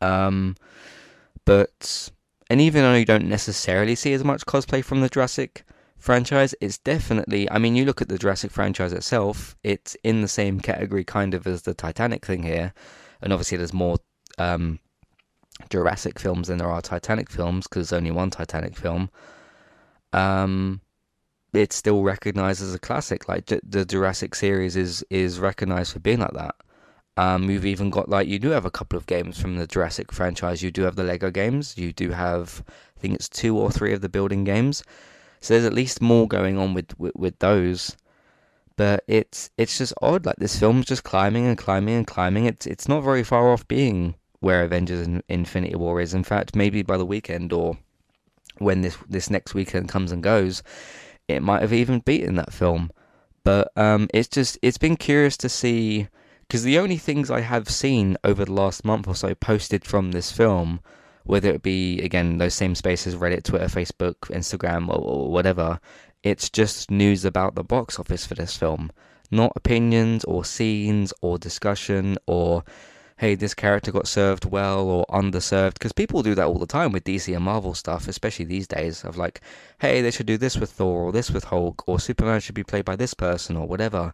um, 0.00 0.56
but 1.44 2.10
and 2.50 2.60
even 2.60 2.82
though 2.82 2.94
you 2.94 3.04
don't 3.04 3.28
necessarily 3.28 3.94
see 3.94 4.12
as 4.12 4.24
much 4.24 4.44
cosplay 4.44 4.84
from 4.84 5.00
the 5.00 5.08
Jurassic 5.08 5.64
franchise, 5.96 6.52
it's 6.60 6.78
definitely. 6.78 7.48
I 7.48 7.58
mean, 7.58 7.76
you 7.76 7.84
look 7.84 8.02
at 8.02 8.08
the 8.08 8.18
Jurassic 8.18 8.50
franchise 8.50 8.92
itself; 8.92 9.56
it's 9.62 9.96
in 10.02 10.20
the 10.20 10.28
same 10.28 10.60
category, 10.60 11.04
kind 11.04 11.32
of, 11.32 11.46
as 11.46 11.62
the 11.62 11.74
Titanic 11.74 12.26
thing 12.26 12.42
here, 12.42 12.74
and 13.22 13.32
obviously 13.32 13.56
there's 13.56 13.72
more 13.72 13.98
um, 14.36 14.80
Jurassic 15.70 16.18
films 16.18 16.48
than 16.48 16.58
there 16.58 16.70
are 16.70 16.82
Titanic 16.82 17.30
films 17.30 17.68
because 17.68 17.90
there's 17.90 17.98
only 17.98 18.10
one 18.10 18.30
Titanic 18.30 18.76
film. 18.76 19.10
Um, 20.12 20.80
it's 21.52 21.76
still 21.76 22.02
recognized 22.02 22.62
as 22.62 22.74
a 22.74 22.80
classic. 22.80 23.28
Like 23.28 23.46
the 23.46 23.84
Jurassic 23.84 24.34
series 24.34 24.74
is 24.74 25.04
is 25.08 25.38
recognized 25.38 25.92
for 25.92 26.00
being 26.00 26.18
like 26.18 26.32
that. 26.32 26.56
Um, 27.16 27.50
you've 27.50 27.66
even 27.66 27.90
got 27.90 28.08
like 28.08 28.28
you 28.28 28.38
do 28.38 28.50
have 28.50 28.64
a 28.64 28.70
couple 28.70 28.96
of 28.96 29.06
games 29.06 29.40
from 29.40 29.56
the 29.56 29.66
Jurassic 29.66 30.12
franchise. 30.12 30.62
You 30.62 30.70
do 30.70 30.82
have 30.82 30.96
the 30.96 31.04
Lego 31.04 31.30
games. 31.30 31.76
You 31.76 31.92
do 31.92 32.10
have 32.10 32.62
I 32.96 33.00
think 33.00 33.14
it's 33.14 33.28
two 33.28 33.58
or 33.58 33.70
three 33.70 33.92
of 33.92 34.00
the 34.00 34.08
building 34.08 34.44
games. 34.44 34.82
So 35.40 35.54
there's 35.54 35.64
at 35.64 35.72
least 35.72 36.02
more 36.02 36.28
going 36.28 36.58
on 36.58 36.74
with, 36.74 36.98
with, 36.98 37.14
with 37.16 37.38
those. 37.38 37.96
But 38.76 39.04
it's 39.06 39.50
it's 39.58 39.76
just 39.76 39.92
odd. 40.00 40.24
Like 40.24 40.36
this 40.36 40.58
film's 40.58 40.86
just 40.86 41.04
climbing 41.04 41.46
and 41.46 41.58
climbing 41.58 41.94
and 41.96 42.06
climbing. 42.06 42.46
It's 42.46 42.66
it's 42.66 42.88
not 42.88 43.02
very 43.02 43.24
far 43.24 43.52
off 43.52 43.68
being 43.68 44.14
where 44.40 44.62
Avengers 44.62 45.06
and 45.06 45.22
Infinity 45.28 45.76
War 45.76 46.00
is. 46.00 46.14
In 46.14 46.24
fact, 46.24 46.56
maybe 46.56 46.82
by 46.82 46.96
the 46.96 47.04
weekend 47.04 47.52
or 47.52 47.76
when 48.58 48.80
this 48.80 48.96
this 49.08 49.28
next 49.28 49.54
weekend 49.54 49.88
comes 49.88 50.12
and 50.12 50.22
goes, 50.22 50.62
it 51.28 51.42
might 51.42 51.60
have 51.60 51.72
even 51.72 52.00
beaten 52.00 52.36
that 52.36 52.52
film. 52.52 52.90
But 53.44 53.70
um, 53.76 54.08
it's 54.14 54.28
just 54.28 54.58
it's 54.62 54.78
been 54.78 54.96
curious 54.96 55.36
to 55.38 55.48
see 55.48 56.08
because 56.50 56.64
the 56.64 56.80
only 56.80 56.96
things 56.96 57.30
I 57.30 57.42
have 57.42 57.70
seen 57.70 58.16
over 58.24 58.44
the 58.44 58.52
last 58.52 58.84
month 58.84 59.06
or 59.06 59.14
so 59.14 59.36
posted 59.36 59.84
from 59.84 60.10
this 60.10 60.32
film, 60.32 60.80
whether 61.22 61.48
it 61.48 61.62
be 61.62 62.00
again 62.00 62.38
those 62.38 62.54
same 62.54 62.74
spaces 62.74 63.14
Reddit, 63.14 63.44
Twitter, 63.44 63.66
Facebook, 63.66 64.16
Instagram, 64.30 64.88
or, 64.88 64.98
or 64.98 65.30
whatever, 65.30 65.78
it's 66.24 66.50
just 66.50 66.90
news 66.90 67.24
about 67.24 67.54
the 67.54 67.62
box 67.62 68.00
office 68.00 68.26
for 68.26 68.34
this 68.34 68.56
film, 68.56 68.90
not 69.30 69.52
opinions 69.54 70.24
or 70.24 70.44
scenes 70.44 71.12
or 71.20 71.38
discussion 71.38 72.18
or 72.26 72.64
hey, 73.18 73.36
this 73.36 73.54
character 73.54 73.92
got 73.92 74.08
served 74.08 74.44
well 74.44 74.88
or 74.88 75.06
underserved. 75.06 75.74
Because 75.74 75.92
people 75.92 76.20
do 76.20 76.34
that 76.34 76.46
all 76.48 76.58
the 76.58 76.66
time 76.66 76.90
with 76.90 77.04
DC 77.04 77.32
and 77.32 77.44
Marvel 77.44 77.74
stuff, 77.74 78.08
especially 78.08 78.46
these 78.46 78.66
days, 78.66 79.04
of 79.04 79.16
like, 79.16 79.40
hey, 79.78 80.02
they 80.02 80.10
should 80.10 80.26
do 80.26 80.36
this 80.36 80.56
with 80.56 80.72
Thor 80.72 81.04
or 81.04 81.12
this 81.12 81.30
with 81.30 81.44
Hulk 81.44 81.84
or 81.86 82.00
Superman 82.00 82.40
should 82.40 82.56
be 82.56 82.64
played 82.64 82.86
by 82.86 82.96
this 82.96 83.14
person 83.14 83.56
or 83.56 83.68
whatever 83.68 84.12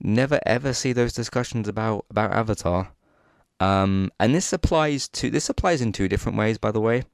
never 0.00 0.40
ever 0.46 0.72
see 0.72 0.92
those 0.92 1.12
discussions 1.12 1.68
about 1.68 2.06
about 2.10 2.32
Avatar. 2.32 2.92
Um, 3.58 4.10
and 4.20 4.34
this 4.34 4.52
applies 4.52 5.08
to 5.08 5.30
this 5.30 5.48
applies 5.48 5.80
in 5.80 5.92
two 5.92 6.08
different 6.08 6.38
ways, 6.38 6.58
by 6.58 6.70
the 6.70 6.80
way. 6.80 7.04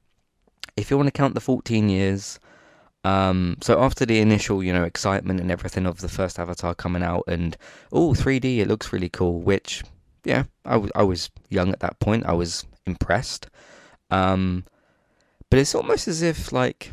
If 0.76 0.90
you 0.90 0.96
want 0.96 1.06
to 1.08 1.12
count 1.12 1.34
the 1.34 1.40
14 1.40 1.88
years, 1.88 2.40
um, 3.04 3.58
so 3.60 3.80
after 3.80 4.06
the 4.06 4.20
initial, 4.20 4.62
you 4.62 4.72
know, 4.72 4.84
excitement 4.84 5.40
and 5.40 5.50
everything 5.50 5.86
of 5.86 6.00
the 6.00 6.08
first 6.08 6.38
Avatar 6.38 6.74
coming 6.74 7.02
out, 7.02 7.24
and 7.26 7.56
oh, 7.92 8.12
3D, 8.12 8.58
it 8.58 8.68
looks 8.68 8.92
really 8.92 9.08
cool. 9.08 9.40
Which, 9.40 9.82
yeah, 10.24 10.44
I, 10.64 10.72
w- 10.74 10.92
I 10.94 11.02
was 11.02 11.30
young 11.50 11.70
at 11.70 11.80
that 11.80 11.98
point. 12.00 12.26
I 12.26 12.32
was 12.32 12.64
impressed. 12.86 13.48
Um, 14.10 14.64
but 15.50 15.58
it's 15.58 15.74
almost 15.74 16.08
as 16.08 16.22
if 16.22 16.52
like 16.52 16.92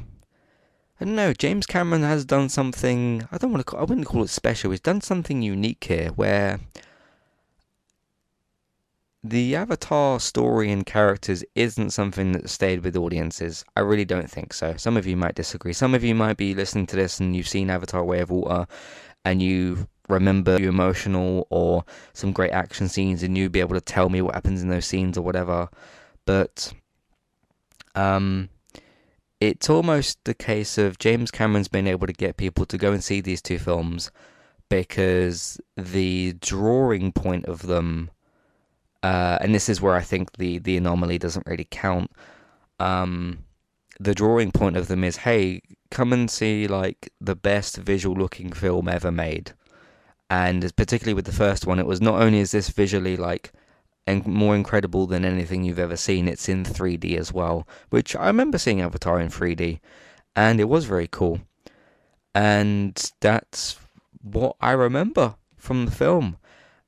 I 1.02 1.06
don't 1.06 1.16
know. 1.16 1.32
James 1.32 1.66
Cameron 1.66 2.04
has 2.04 2.26
done 2.26 2.50
something. 2.50 3.26
I 3.32 3.38
don't 3.38 3.52
want 3.52 3.66
to. 3.66 3.72
Call, 3.72 3.80
I 3.80 3.84
wouldn't 3.84 4.08
call 4.08 4.24
it 4.24 4.30
special. 4.30 4.72
He's 4.72 4.82
done 4.82 5.00
something 5.00 5.42
unique 5.42 5.86
here, 5.86 6.10
where 6.10 6.60
the 9.24 9.56
Avatar 9.56 10.20
story 10.20 10.72
and 10.72 10.86
characters 10.86 11.44
isn't 11.56 11.92
something 11.92 12.34
that 12.34 12.50
stayed 12.50 12.84
with 12.84 12.98
audiences. 12.98 13.64
I 13.78 13.80
really 13.82 14.04
don't 14.04 14.30
think 14.30 14.54
so. 14.54 14.76
Some 14.76 14.98
of 14.98 15.08
you 15.08 15.16
might 15.16 15.36
disagree. 15.36 15.72
Some 15.72 15.96
of 15.96 16.04
you 16.04 16.16
might 16.16 16.36
be 16.36 16.54
listening 16.54 16.88
to 16.88 16.98
this 16.98 17.20
and 17.22 17.34
you've 17.34 17.48
seen 17.48 17.70
Avatar: 17.70 18.04
Way 18.04 18.20
of 18.20 18.30
Water, 18.30 18.68
and 19.24 19.42
you 19.42 19.88
remember 20.10 20.60
you 20.60 20.68
emotional 20.68 21.48
or 21.50 21.86
some 22.12 22.34
great 22.34 22.52
action 22.52 22.90
scenes, 22.90 23.24
and 23.24 23.38
you'd 23.38 23.54
be 23.54 23.62
able 23.62 23.76
to 23.76 23.82
tell 23.82 24.10
me 24.10 24.22
what 24.22 24.36
happens 24.36 24.62
in 24.62 24.68
those 24.68 24.86
scenes 24.86 25.18
or 25.18 25.22
whatever. 25.22 25.70
But 26.26 26.74
um 27.96 28.50
it's 29.40 29.70
almost 29.70 30.24
the 30.26 30.34
case 30.34 30.78
of 30.78 31.00
James 31.00 31.32
Cameron's 31.32 31.68
been 31.68 31.88
able 31.88 32.08
to 32.08 32.14
get 32.14 32.38
people 32.38 32.66
to 32.66 32.78
go 32.78 32.92
and 32.92 33.04
see 33.04 33.22
these 33.22 33.42
two 33.42 33.58
films 33.60 34.12
because 34.68 35.60
the 35.78 36.34
drawing 36.42 37.12
point 37.12 37.46
of 37.46 37.64
them, 37.64 38.12
uh, 39.02 39.38
and 39.42 39.56
this 39.56 39.70
is 39.70 39.82
where 39.82 39.96
I 39.96 40.02
think 40.02 40.34
the 40.34 40.60
the 40.60 40.78
anomaly 40.78 41.18
doesn't 41.18 41.48
really 41.48 41.68
count. 41.70 42.12
Um, 42.80 43.46
the 44.00 44.16
drawing 44.16 44.52
point 44.52 44.78
of 44.78 44.88
them 44.88 45.04
is, 45.04 45.18
hey, 45.18 45.62
come 45.90 46.14
and 46.14 46.30
see 46.30 46.68
like 46.68 47.12
the 47.20 47.36
best 47.36 47.78
visual 47.78 48.16
looking 48.16 48.52
film 48.52 48.88
ever 48.90 49.12
made, 49.12 49.54
and 50.30 50.76
particularly 50.76 51.16
with 51.16 51.26
the 51.26 51.32
first 51.32 51.66
one, 51.66 51.80
it 51.80 51.86
was 51.86 52.02
not 52.02 52.22
only 52.22 52.40
is 52.40 52.52
this 52.52 52.70
visually 52.70 53.18
like 53.18 53.54
and 54.08 54.26
more 54.26 54.56
incredible 54.56 55.08
than 55.08 55.26
anything 55.26 55.64
you've 55.64 55.80
ever 55.80 55.98
seen. 55.98 56.28
It's 56.28 56.50
in 56.50 56.64
3D 56.64 57.18
as 57.18 57.32
well, 57.32 57.68
which 57.90 58.16
I 58.16 58.28
remember 58.28 58.58
seeing 58.58 58.82
Avatar 58.82 59.20
in 59.20 59.30
3D, 59.30 59.80
and 60.36 60.60
it 60.60 60.70
was 60.70 60.86
very 60.86 61.08
cool. 61.08 61.42
And 62.34 63.12
that's 63.20 63.78
what 64.22 64.56
I 64.62 64.72
remember 64.72 65.36
from 65.58 65.86
the 65.86 65.92
film. 65.92 66.38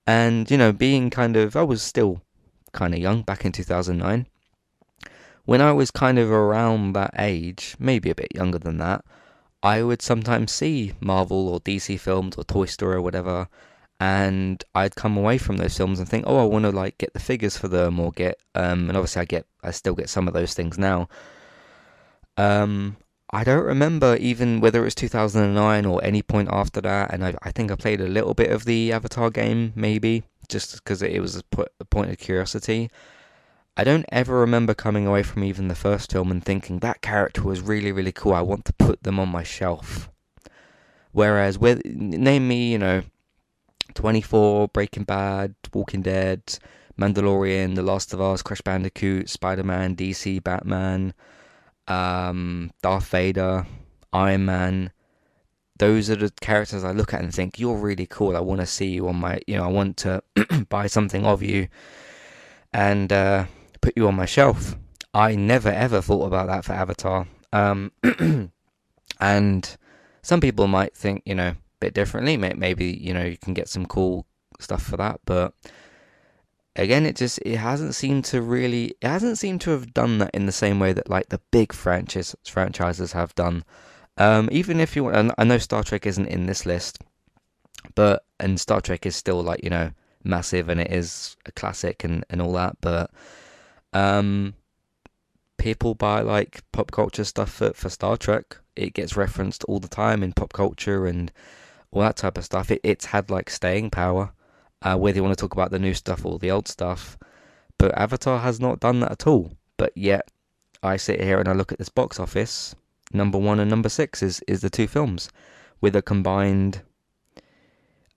And, 0.07 0.49
you 0.49 0.57
know, 0.57 0.71
being 0.71 1.09
kind 1.09 1.37
of, 1.37 1.55
I 1.55 1.63
was 1.63 1.81
still 1.81 2.21
kind 2.71 2.93
of 2.93 2.99
young 2.99 3.21
back 3.21 3.45
in 3.45 3.51
2009. 3.51 4.27
When 5.45 5.61
I 5.61 5.71
was 5.71 5.91
kind 5.91 6.19
of 6.19 6.31
around 6.31 6.93
that 6.93 7.13
age, 7.17 7.75
maybe 7.79 8.09
a 8.09 8.15
bit 8.15 8.35
younger 8.35 8.59
than 8.59 8.77
that, 8.77 9.03
I 9.63 9.83
would 9.83 10.01
sometimes 10.01 10.51
see 10.51 10.93
Marvel 10.99 11.47
or 11.49 11.59
DC 11.59 11.99
films 11.99 12.35
or 12.35 12.43
Toy 12.43 12.65
Story 12.65 12.95
or 12.95 13.01
whatever, 13.01 13.47
and 14.01 14.63
I'd 14.73 14.95
come 14.95 15.15
away 15.15 15.37
from 15.37 15.57
those 15.57 15.77
films 15.77 15.99
and 15.99 16.09
think, 16.09 16.23
oh, 16.25 16.39
I 16.39 16.45
want 16.45 16.63
to 16.63 16.71
like 16.71 16.97
get 16.97 17.13
the 17.13 17.19
figures 17.19 17.55
for 17.55 17.67
them 17.67 17.99
or 17.99 18.11
get, 18.11 18.41
um, 18.55 18.89
and 18.89 18.97
obviously 18.97 19.21
I 19.21 19.25
get, 19.25 19.45
I 19.63 19.69
still 19.69 19.93
get 19.93 20.09
some 20.09 20.27
of 20.27 20.33
those 20.33 20.55
things 20.55 20.79
now. 20.79 21.07
Um, 22.35 22.97
I 23.31 23.43
don't 23.43 23.63
remember 23.63 24.15
even 24.15 24.59
whether 24.59 24.81
it 24.81 24.85
was 24.85 24.95
2009 24.95 25.85
or 25.85 26.03
any 26.03 26.23
point 26.23 26.49
after 26.51 26.81
that, 26.81 27.13
and 27.13 27.23
I, 27.23 27.35
I 27.43 27.51
think 27.51 27.71
I 27.71 27.75
played 27.75 28.01
a 28.01 28.07
little 28.07 28.33
bit 28.33 28.49
of 28.49 28.65
the 28.65 28.91
Avatar 28.91 29.29
game, 29.29 29.71
maybe 29.75 30.23
just 30.49 30.83
because 30.83 31.03
it 31.03 31.21
was 31.21 31.35
a, 31.35 31.43
a 31.79 31.85
point 31.85 32.09
of 32.09 32.17
curiosity. 32.17 32.89
I 33.77 33.83
don't 33.83 34.07
ever 34.11 34.39
remember 34.39 34.73
coming 34.73 35.05
away 35.05 35.21
from 35.21 35.43
even 35.43 35.67
the 35.67 35.75
first 35.75 36.11
film 36.11 36.31
and 36.31 36.43
thinking 36.43 36.79
that 36.79 37.01
character 37.01 37.43
was 37.43 37.61
really, 37.61 37.91
really 37.91 38.11
cool. 38.11 38.33
I 38.33 38.41
want 38.41 38.65
to 38.65 38.73
put 38.73 39.03
them 39.03 39.19
on 39.19 39.29
my 39.29 39.43
shelf. 39.43 40.09
Whereas, 41.11 41.59
with 41.59 41.85
name 41.85 42.47
me, 42.47 42.71
you 42.71 42.79
know, 42.79 43.03
24, 43.93 44.69
Breaking 44.69 45.03
Bad, 45.03 45.55
Walking 45.73 46.01
Dead, 46.01 46.41
Mandalorian, 46.99 47.75
The 47.75 47.81
Last 47.81 48.13
of 48.13 48.21
Us, 48.21 48.41
Crash 48.41 48.61
Bandicoot, 48.61 49.29
Spider 49.29 49.63
Man, 49.63 49.95
DC, 49.95 50.43
Batman, 50.43 51.13
um, 51.87 52.71
Darth 52.81 53.07
Vader, 53.07 53.65
Iron 54.13 54.45
Man. 54.45 54.91
Those 55.77 56.09
are 56.09 56.15
the 56.15 56.31
characters 56.41 56.83
I 56.83 56.91
look 56.91 57.13
at 57.13 57.21
and 57.21 57.33
think 57.33 57.59
you're 57.59 57.77
really 57.77 58.05
cool. 58.05 58.37
I 58.37 58.39
want 58.39 58.61
to 58.61 58.67
see 58.67 58.87
you 58.87 59.07
on 59.07 59.15
my, 59.15 59.39
you 59.47 59.57
know, 59.57 59.63
I 59.63 59.67
want 59.67 59.97
to 59.97 60.21
buy 60.69 60.87
something 60.87 61.25
of 61.25 61.41
you 61.41 61.67
and 62.71 63.11
uh, 63.11 63.45
put 63.81 63.93
you 63.95 64.07
on 64.07 64.15
my 64.15 64.25
shelf. 64.25 64.75
I 65.13 65.35
never 65.35 65.69
ever 65.69 66.01
thought 66.01 66.25
about 66.25 66.47
that 66.47 66.65
for 66.65 66.73
Avatar. 66.73 67.27
Um, 67.51 67.91
and 69.19 69.77
some 70.21 70.39
people 70.39 70.67
might 70.67 70.95
think, 70.95 71.23
you 71.25 71.35
know, 71.35 71.55
bit 71.81 71.93
differently. 71.93 72.37
Maybe 72.37 72.85
you 72.85 73.13
know 73.13 73.23
you 73.23 73.37
can 73.37 73.53
get 73.53 73.67
some 73.67 73.85
cool 73.85 74.25
stuff 74.59 74.83
for 74.83 74.97
that, 74.97 75.19
but 75.25 75.53
again, 76.75 77.05
it 77.05 77.15
just 77.15 77.39
it 77.45 77.57
hasn't 77.57 77.95
seemed 77.95 78.25
to 78.25 78.41
really 78.41 78.95
it 79.01 79.07
hasn't 79.07 79.37
seemed 79.37 79.61
to 79.61 79.71
have 79.71 79.93
done 79.93 80.19
that 80.19 80.31
in 80.33 80.45
the 80.45 80.51
same 80.51 80.79
way 80.79 80.93
that 80.93 81.09
like 81.09 81.29
the 81.29 81.41
big 81.51 81.73
franchise 81.73 82.35
franchises 82.45 83.11
have 83.11 83.35
done. 83.35 83.63
Um, 84.17 84.49
even 84.51 84.79
if 84.79 84.95
you 84.95 85.03
want, 85.03 85.33
I 85.37 85.43
know 85.43 85.57
Star 85.57 85.83
Trek 85.83 86.05
isn't 86.05 86.27
in 86.27 86.45
this 86.45 86.65
list, 86.65 86.99
but 87.95 88.23
and 88.39 88.59
Star 88.59 88.81
Trek 88.81 89.05
is 89.05 89.15
still 89.15 89.41
like 89.41 89.63
you 89.63 89.69
know 89.69 89.91
massive 90.23 90.69
and 90.69 90.79
it 90.79 90.91
is 90.91 91.35
a 91.45 91.51
classic 91.51 92.03
and 92.03 92.23
and 92.29 92.41
all 92.41 92.53
that, 92.53 92.77
but 92.81 93.11
um, 93.93 94.53
people 95.57 95.95
buy 95.95 96.21
like 96.21 96.63
pop 96.71 96.91
culture 96.91 97.23
stuff 97.23 97.51
for, 97.51 97.73
for 97.73 97.89
Star 97.89 98.17
Trek. 98.17 98.57
It 98.75 98.93
gets 98.93 99.17
referenced 99.17 99.63
all 99.65 99.79
the 99.79 99.87
time 99.87 100.23
in 100.23 100.33
pop 100.33 100.53
culture 100.53 101.05
and 101.05 101.31
all 101.91 102.01
that 102.01 102.17
type 102.17 102.37
of 102.37 102.45
stuff. 102.45 102.71
It, 102.71 102.81
it's 102.83 103.05
had 103.05 103.29
like 103.29 103.49
staying 103.49 103.89
power 103.89 104.31
uh, 104.81 104.97
whether 104.97 105.17
you 105.17 105.23
want 105.23 105.37
to 105.37 105.41
talk 105.41 105.53
about 105.53 105.71
the 105.71 105.79
new 105.79 105.93
stuff 105.93 106.25
or 106.25 106.39
the 106.39 106.51
old 106.51 106.67
stuff. 106.67 107.17
But 107.77 107.97
Avatar 107.97 108.39
has 108.39 108.59
not 108.59 108.79
done 108.79 108.99
that 109.01 109.11
at 109.11 109.27
all. 109.27 109.53
But 109.77 109.95
yet, 109.95 110.29
I 110.83 110.97
sit 110.97 111.21
here 111.21 111.39
and 111.39 111.47
I 111.47 111.53
look 111.53 111.71
at 111.71 111.77
this 111.77 111.89
box 111.89 112.19
office. 112.19 112.75
Number 113.13 113.37
one 113.37 113.59
and 113.59 113.69
number 113.69 113.89
six 113.89 114.23
is, 114.23 114.41
is 114.47 114.61
the 114.61 114.69
two 114.69 114.87
films, 114.87 115.29
with 115.81 115.95
a 115.95 116.01
combined 116.01 116.81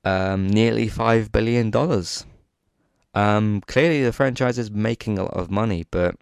um, 0.05 0.47
nearly 0.47 0.89
five 0.89 1.33
billion 1.33 1.71
dollars. 1.71 2.25
Um, 3.15 3.63
clearly, 3.67 4.03
the 4.03 4.13
franchise 4.13 4.59
is 4.59 4.71
making 4.71 5.19
a 5.19 5.25
lot 5.25 5.35
of 5.35 5.51
money, 5.51 5.85
but 5.91 6.17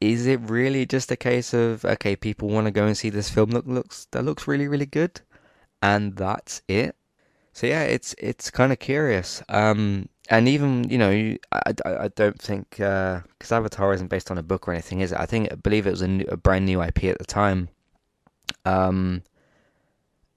is 0.00 0.26
it 0.26 0.40
really 0.40 0.86
just 0.86 1.10
a 1.10 1.16
case 1.16 1.52
of 1.52 1.84
okay, 1.84 2.16
people 2.16 2.48
want 2.48 2.66
to 2.66 2.70
go 2.70 2.86
and 2.86 2.96
see 2.96 3.10
this 3.10 3.28
film 3.28 3.50
that 3.50 3.68
looks 3.68 4.06
that 4.12 4.24
looks 4.24 4.48
really 4.48 4.66
really 4.66 4.86
good, 4.86 5.20
and 5.82 6.16
that's 6.16 6.62
it? 6.68 6.96
So 7.52 7.66
yeah, 7.66 7.82
it's 7.82 8.14
it's 8.18 8.50
kind 8.50 8.72
of 8.72 8.78
curious. 8.78 9.42
Um, 9.48 10.08
and 10.28 10.48
even 10.48 10.88
you 10.88 10.98
know, 10.98 11.10
I, 11.52 11.74
I, 11.84 11.96
I 12.04 12.08
don't 12.08 12.40
think 12.40 12.70
because 12.70 13.52
uh, 13.52 13.56
Avatar 13.56 13.92
isn't 13.92 14.08
based 14.08 14.30
on 14.30 14.38
a 14.38 14.42
book 14.42 14.68
or 14.68 14.72
anything, 14.72 15.00
is 15.00 15.12
it? 15.12 15.18
I 15.18 15.26
think 15.26 15.52
I 15.52 15.56
believe 15.56 15.86
it 15.86 15.90
was 15.90 16.02
a, 16.02 16.08
new, 16.08 16.26
a 16.28 16.36
brand 16.36 16.66
new 16.66 16.82
IP 16.82 17.04
at 17.04 17.18
the 17.18 17.24
time. 17.24 17.68
Um, 18.64 19.22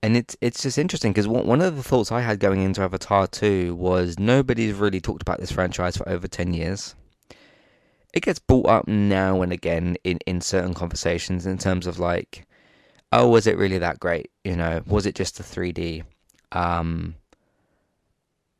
and 0.03 0.17
it's 0.17 0.35
it's 0.41 0.61
just 0.61 0.77
interesting 0.77 1.13
because 1.13 1.29
one 1.29 1.61
of 1.61 1.77
the 1.77 1.83
thoughts 1.83 2.11
I 2.11 2.19
had 2.19 2.39
going 2.39 2.61
into 2.61 2.81
Avatar 2.81 3.25
2 3.25 3.73
was 3.73 4.19
nobody's 4.19 4.73
really 4.73 4.99
talked 4.99 5.21
about 5.21 5.39
this 5.39 5.51
franchise 5.51 5.95
for 5.95 6.07
over 6.09 6.27
10 6.27 6.53
years. 6.53 6.93
It 8.13 8.23
gets 8.23 8.37
brought 8.37 8.67
up 8.67 8.87
now 8.87 9.41
and 9.41 9.53
again 9.53 9.95
in, 10.03 10.19
in 10.27 10.41
certain 10.41 10.73
conversations 10.73 11.45
in 11.45 11.57
terms 11.57 11.87
of 11.87 11.99
like, 11.99 12.45
oh, 13.13 13.27
was 13.27 13.47
it 13.47 13.57
really 13.57 13.77
that 13.77 13.99
great? 13.99 14.31
You 14.43 14.55
know, 14.55 14.81
was 14.87 15.05
it 15.05 15.15
just 15.15 15.39
a 15.39 15.43
3D? 15.43 16.03
Um, 16.51 17.15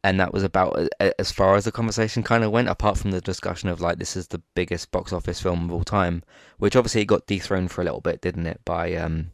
and 0.03 0.19
that 0.19 0.33
was 0.33 0.43
about 0.43 0.89
as 1.17 1.31
far 1.31 1.55
as 1.55 1.63
the 1.63 1.71
conversation 1.71 2.23
kind 2.23 2.43
of 2.43 2.51
went, 2.51 2.67
apart 2.67 2.97
from 2.97 3.11
the 3.11 3.21
discussion 3.21 3.69
of 3.69 3.81
like 3.81 3.97
this 3.97 4.15
is 4.15 4.27
the 4.27 4.41
biggest 4.53 4.91
box 4.91 5.13
office 5.13 5.41
film 5.41 5.65
of 5.65 5.71
all 5.71 5.83
time, 5.83 6.23
which 6.57 6.75
obviously 6.75 7.05
got 7.05 7.25
dethroned 7.25 7.71
for 7.71 7.81
a 7.81 7.85
little 7.85 8.01
bit, 8.01 8.21
didn't 8.21 8.45
it, 8.45 8.59
by 8.65 8.93
um, 8.95 9.31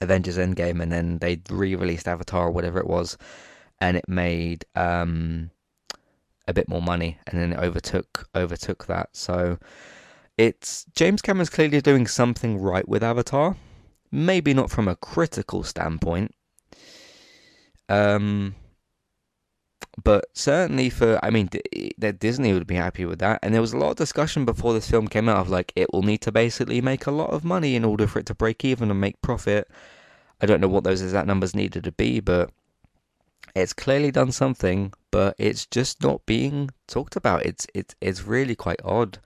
Avengers 0.00 0.38
Endgame, 0.38 0.80
and 0.80 0.92
then 0.92 1.18
they 1.18 1.40
re-released 1.50 2.06
Avatar 2.06 2.46
or 2.46 2.50
whatever 2.52 2.78
it 2.78 2.86
was, 2.86 3.18
and 3.80 3.96
it 3.96 4.08
made 4.08 4.64
um, 4.76 5.50
a 6.46 6.54
bit 6.54 6.68
more 6.68 6.82
money, 6.82 7.18
and 7.26 7.40
then 7.40 7.52
it 7.52 7.58
overtook 7.58 8.28
overtook 8.36 8.86
that. 8.86 9.08
So 9.12 9.58
it's 10.36 10.86
James 10.94 11.22
Cameron's 11.22 11.50
clearly 11.50 11.80
doing 11.80 12.06
something 12.06 12.60
right 12.60 12.88
with 12.88 13.02
Avatar, 13.02 13.56
maybe 14.10 14.54
not 14.54 14.70
from 14.70 14.88
a 14.88 14.96
critical 14.96 15.62
standpoint, 15.62 16.34
um, 17.88 18.54
but 20.02 20.26
certainly 20.32 20.90
for, 20.90 21.18
I 21.22 21.30
mean, 21.30 21.48
that 21.98 22.20
Disney 22.20 22.52
would 22.52 22.66
be 22.66 22.74
happy 22.76 23.04
with 23.04 23.18
that. 23.18 23.40
And 23.42 23.52
there 23.52 23.60
was 23.60 23.72
a 23.72 23.78
lot 23.78 23.90
of 23.90 23.96
discussion 23.96 24.44
before 24.44 24.72
this 24.72 24.88
film 24.88 25.08
came 25.08 25.28
out 25.28 25.38
of 25.38 25.48
like, 25.48 25.72
it 25.74 25.92
will 25.92 26.02
need 26.02 26.20
to 26.22 26.32
basically 26.32 26.80
make 26.80 27.06
a 27.06 27.10
lot 27.10 27.30
of 27.30 27.44
money 27.44 27.74
in 27.74 27.84
order 27.84 28.06
for 28.06 28.18
it 28.20 28.26
to 28.26 28.34
break 28.34 28.64
even 28.64 28.90
and 28.90 29.00
make 29.00 29.20
profit. 29.22 29.68
I 30.40 30.46
don't 30.46 30.60
know 30.60 30.68
what 30.68 30.84
those 30.84 31.02
exact 31.02 31.26
numbers 31.26 31.54
needed 31.54 31.84
to 31.84 31.92
be, 31.92 32.20
but 32.20 32.50
it's 33.56 33.72
clearly 33.72 34.10
done 34.10 34.30
something, 34.30 34.92
but 35.10 35.34
it's 35.38 35.66
just 35.66 36.02
not 36.02 36.24
being 36.26 36.70
talked 36.86 37.16
about. 37.16 37.44
It's 37.44 37.66
it's 37.74 37.94
it's 38.00 38.22
really 38.22 38.54
quite 38.54 38.80
odd. 38.84 39.18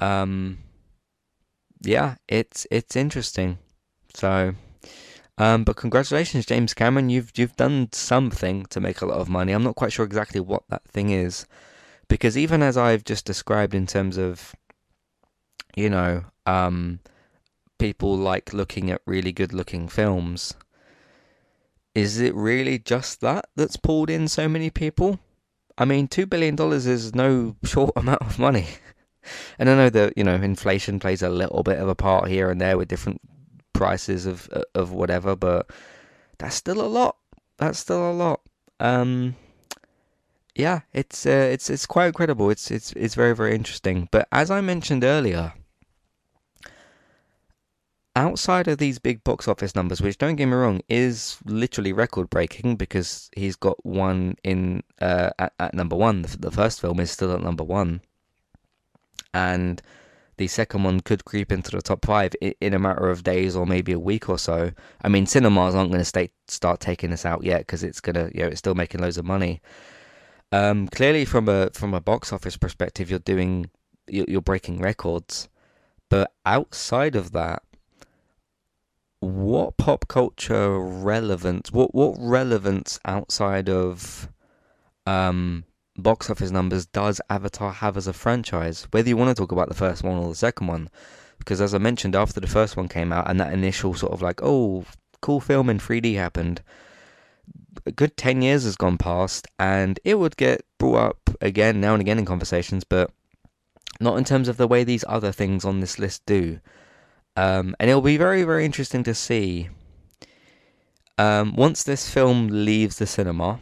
Um, 0.00 0.58
yeah, 1.80 2.16
it's 2.28 2.66
it's 2.70 2.96
interesting. 2.96 3.58
So 4.14 4.54
um, 5.36 5.64
but 5.64 5.76
congratulations, 5.76 6.46
James 6.46 6.74
Cameron. 6.74 7.10
You've 7.10 7.32
you've 7.36 7.56
done 7.56 7.88
something 7.92 8.66
to 8.66 8.80
make 8.80 9.00
a 9.00 9.06
lot 9.06 9.18
of 9.18 9.28
money. 9.28 9.52
I'm 9.52 9.64
not 9.64 9.74
quite 9.74 9.92
sure 9.92 10.04
exactly 10.04 10.40
what 10.40 10.62
that 10.68 10.84
thing 10.86 11.10
is, 11.10 11.46
because 12.08 12.38
even 12.38 12.62
as 12.62 12.76
I've 12.76 13.04
just 13.04 13.24
described 13.24 13.74
in 13.74 13.86
terms 13.86 14.16
of, 14.16 14.54
you 15.74 15.90
know, 15.90 16.24
um, 16.46 17.00
people 17.78 18.16
like 18.16 18.52
looking 18.52 18.90
at 18.90 19.00
really 19.06 19.32
good-looking 19.32 19.88
films. 19.88 20.54
Is 21.94 22.20
it 22.20 22.34
really 22.34 22.78
just 22.80 23.20
that 23.20 23.46
that's 23.54 23.76
pulled 23.76 24.10
in 24.10 24.26
so 24.26 24.48
many 24.48 24.68
people? 24.70 25.20
I 25.78 25.84
mean, 25.84 26.08
two 26.08 26.26
billion 26.26 26.56
dollars 26.56 26.86
is 26.86 27.14
no 27.14 27.56
short 27.64 27.92
amount 27.96 28.22
of 28.22 28.38
money. 28.38 28.66
And 29.58 29.70
I 29.70 29.74
know 29.74 29.90
that 29.90 30.16
you 30.16 30.22
know 30.22 30.34
inflation 30.34 31.00
plays 31.00 31.22
a 31.22 31.28
little 31.28 31.62
bit 31.62 31.78
of 31.78 31.88
a 31.88 31.94
part 31.94 32.28
here 32.28 32.50
and 32.50 32.60
there 32.60 32.76
with 32.76 32.88
different 32.88 33.20
prices 33.74 34.24
of 34.24 34.48
of 34.74 34.92
whatever, 34.92 35.36
but 35.36 35.70
that's 36.38 36.54
still 36.56 36.80
a 36.80 36.88
lot. 36.88 37.16
That's 37.58 37.78
still 37.78 38.10
a 38.10 38.12
lot. 38.12 38.40
Um, 38.80 39.36
yeah, 40.54 40.80
it's 40.92 41.26
uh, 41.26 41.48
it's 41.52 41.68
it's 41.68 41.84
quite 41.86 42.06
incredible. 42.06 42.48
It's 42.50 42.70
it's 42.70 42.92
it's 42.92 43.14
very 43.14 43.34
very 43.34 43.54
interesting. 43.54 44.08
But 44.10 44.28
as 44.32 44.50
I 44.50 44.60
mentioned 44.60 45.04
earlier, 45.04 45.52
outside 48.16 48.68
of 48.68 48.78
these 48.78 48.98
big 48.98 49.24
box 49.24 49.48
office 49.48 49.74
numbers, 49.74 50.00
which 50.00 50.18
don't 50.18 50.36
get 50.36 50.46
me 50.46 50.54
wrong, 50.54 50.80
is 50.88 51.38
literally 51.44 51.92
record 51.92 52.30
breaking 52.30 52.76
because 52.76 53.30
he's 53.36 53.56
got 53.56 53.84
one 53.84 54.36
in 54.44 54.82
uh, 55.00 55.30
at, 55.38 55.52
at 55.58 55.74
number 55.74 55.96
one. 55.96 56.22
The, 56.22 56.36
the 56.38 56.50
first 56.50 56.80
film 56.80 57.00
is 57.00 57.10
still 57.10 57.32
at 57.32 57.42
number 57.42 57.64
one, 57.64 58.00
and 59.32 59.82
the 60.36 60.48
second 60.48 60.82
one 60.82 61.00
could 61.00 61.24
creep 61.24 61.52
into 61.52 61.70
the 61.70 61.82
top 61.82 62.04
five 62.04 62.32
in 62.40 62.74
a 62.74 62.78
matter 62.78 63.08
of 63.08 63.22
days 63.22 63.54
or 63.54 63.66
maybe 63.66 63.92
a 63.92 63.98
week 63.98 64.28
or 64.28 64.38
so. 64.38 64.72
I 65.02 65.08
mean, 65.08 65.26
cinemas 65.26 65.74
aren't 65.74 65.92
going 65.92 66.04
to 66.04 66.28
start 66.48 66.80
taking 66.80 67.10
this 67.10 67.24
out 67.24 67.44
yet 67.44 67.60
because 67.60 67.84
it's 67.84 68.00
gonna, 68.00 68.30
you 68.34 68.40
know, 68.42 68.48
it's 68.48 68.58
still 68.58 68.74
making 68.74 69.00
loads 69.00 69.18
of 69.18 69.24
money. 69.24 69.60
Um, 70.52 70.88
clearly, 70.88 71.24
from 71.24 71.48
a 71.48 71.70
from 71.70 71.94
a 71.94 72.00
box 72.00 72.32
office 72.32 72.56
perspective, 72.56 73.10
you're 73.10 73.18
doing 73.18 73.70
you're 74.06 74.40
breaking 74.40 74.80
records, 74.80 75.48
but 76.08 76.32
outside 76.44 77.16
of 77.16 77.32
that, 77.32 77.62
what 79.20 79.76
pop 79.76 80.06
culture 80.06 80.78
relevance, 80.78 81.72
what 81.72 81.94
what 81.94 82.14
relevance 82.18 83.00
outside 83.04 83.68
of 83.68 84.28
um, 85.06 85.64
box 85.96 86.28
office 86.30 86.50
numbers 86.50 86.86
does 86.86 87.20
Avatar 87.30 87.72
have 87.72 87.96
as 87.96 88.06
a 88.06 88.12
franchise? 88.12 88.86
Whether 88.90 89.08
you 89.08 89.16
want 89.16 89.36
to 89.36 89.40
talk 89.40 89.52
about 89.52 89.68
the 89.68 89.74
first 89.74 90.02
one 90.02 90.16
or 90.16 90.28
the 90.28 90.34
second 90.34 90.66
one, 90.66 90.88
because 91.38 91.60
as 91.60 91.74
I 91.74 91.78
mentioned, 91.78 92.16
after 92.16 92.40
the 92.40 92.46
first 92.46 92.76
one 92.76 92.88
came 92.88 93.12
out 93.12 93.28
and 93.28 93.38
that 93.40 93.52
initial 93.52 93.94
sort 93.94 94.12
of 94.12 94.22
like, 94.22 94.42
oh, 94.42 94.84
cool 95.20 95.40
film 95.40 95.70
in 95.70 95.78
3D 95.78 96.16
happened, 96.16 96.62
a 97.86 97.92
good 97.92 98.16
10 98.16 98.42
years 98.42 98.64
has 98.64 98.76
gone 98.76 98.98
past 98.98 99.46
and 99.58 100.00
it 100.04 100.18
would 100.18 100.36
get 100.36 100.64
brought 100.78 101.10
up 101.10 101.30
again 101.40 101.80
now 101.80 101.92
and 101.92 102.00
again 102.00 102.18
in 102.18 102.24
conversations, 102.24 102.84
but 102.84 103.10
not 104.00 104.16
in 104.16 104.24
terms 104.24 104.48
of 104.48 104.56
the 104.56 104.68
way 104.68 104.84
these 104.84 105.04
other 105.08 105.32
things 105.32 105.64
on 105.64 105.80
this 105.80 105.98
list 105.98 106.24
do. 106.26 106.60
Um, 107.36 107.74
and 107.80 107.90
it'll 107.90 108.02
be 108.02 108.16
very, 108.16 108.42
very 108.44 108.64
interesting 108.64 109.02
to 109.04 109.14
see 109.14 109.68
um, 111.18 111.54
once 111.56 111.82
this 111.82 112.08
film 112.08 112.48
leaves 112.48 112.98
the 112.98 113.06
cinema 113.06 113.60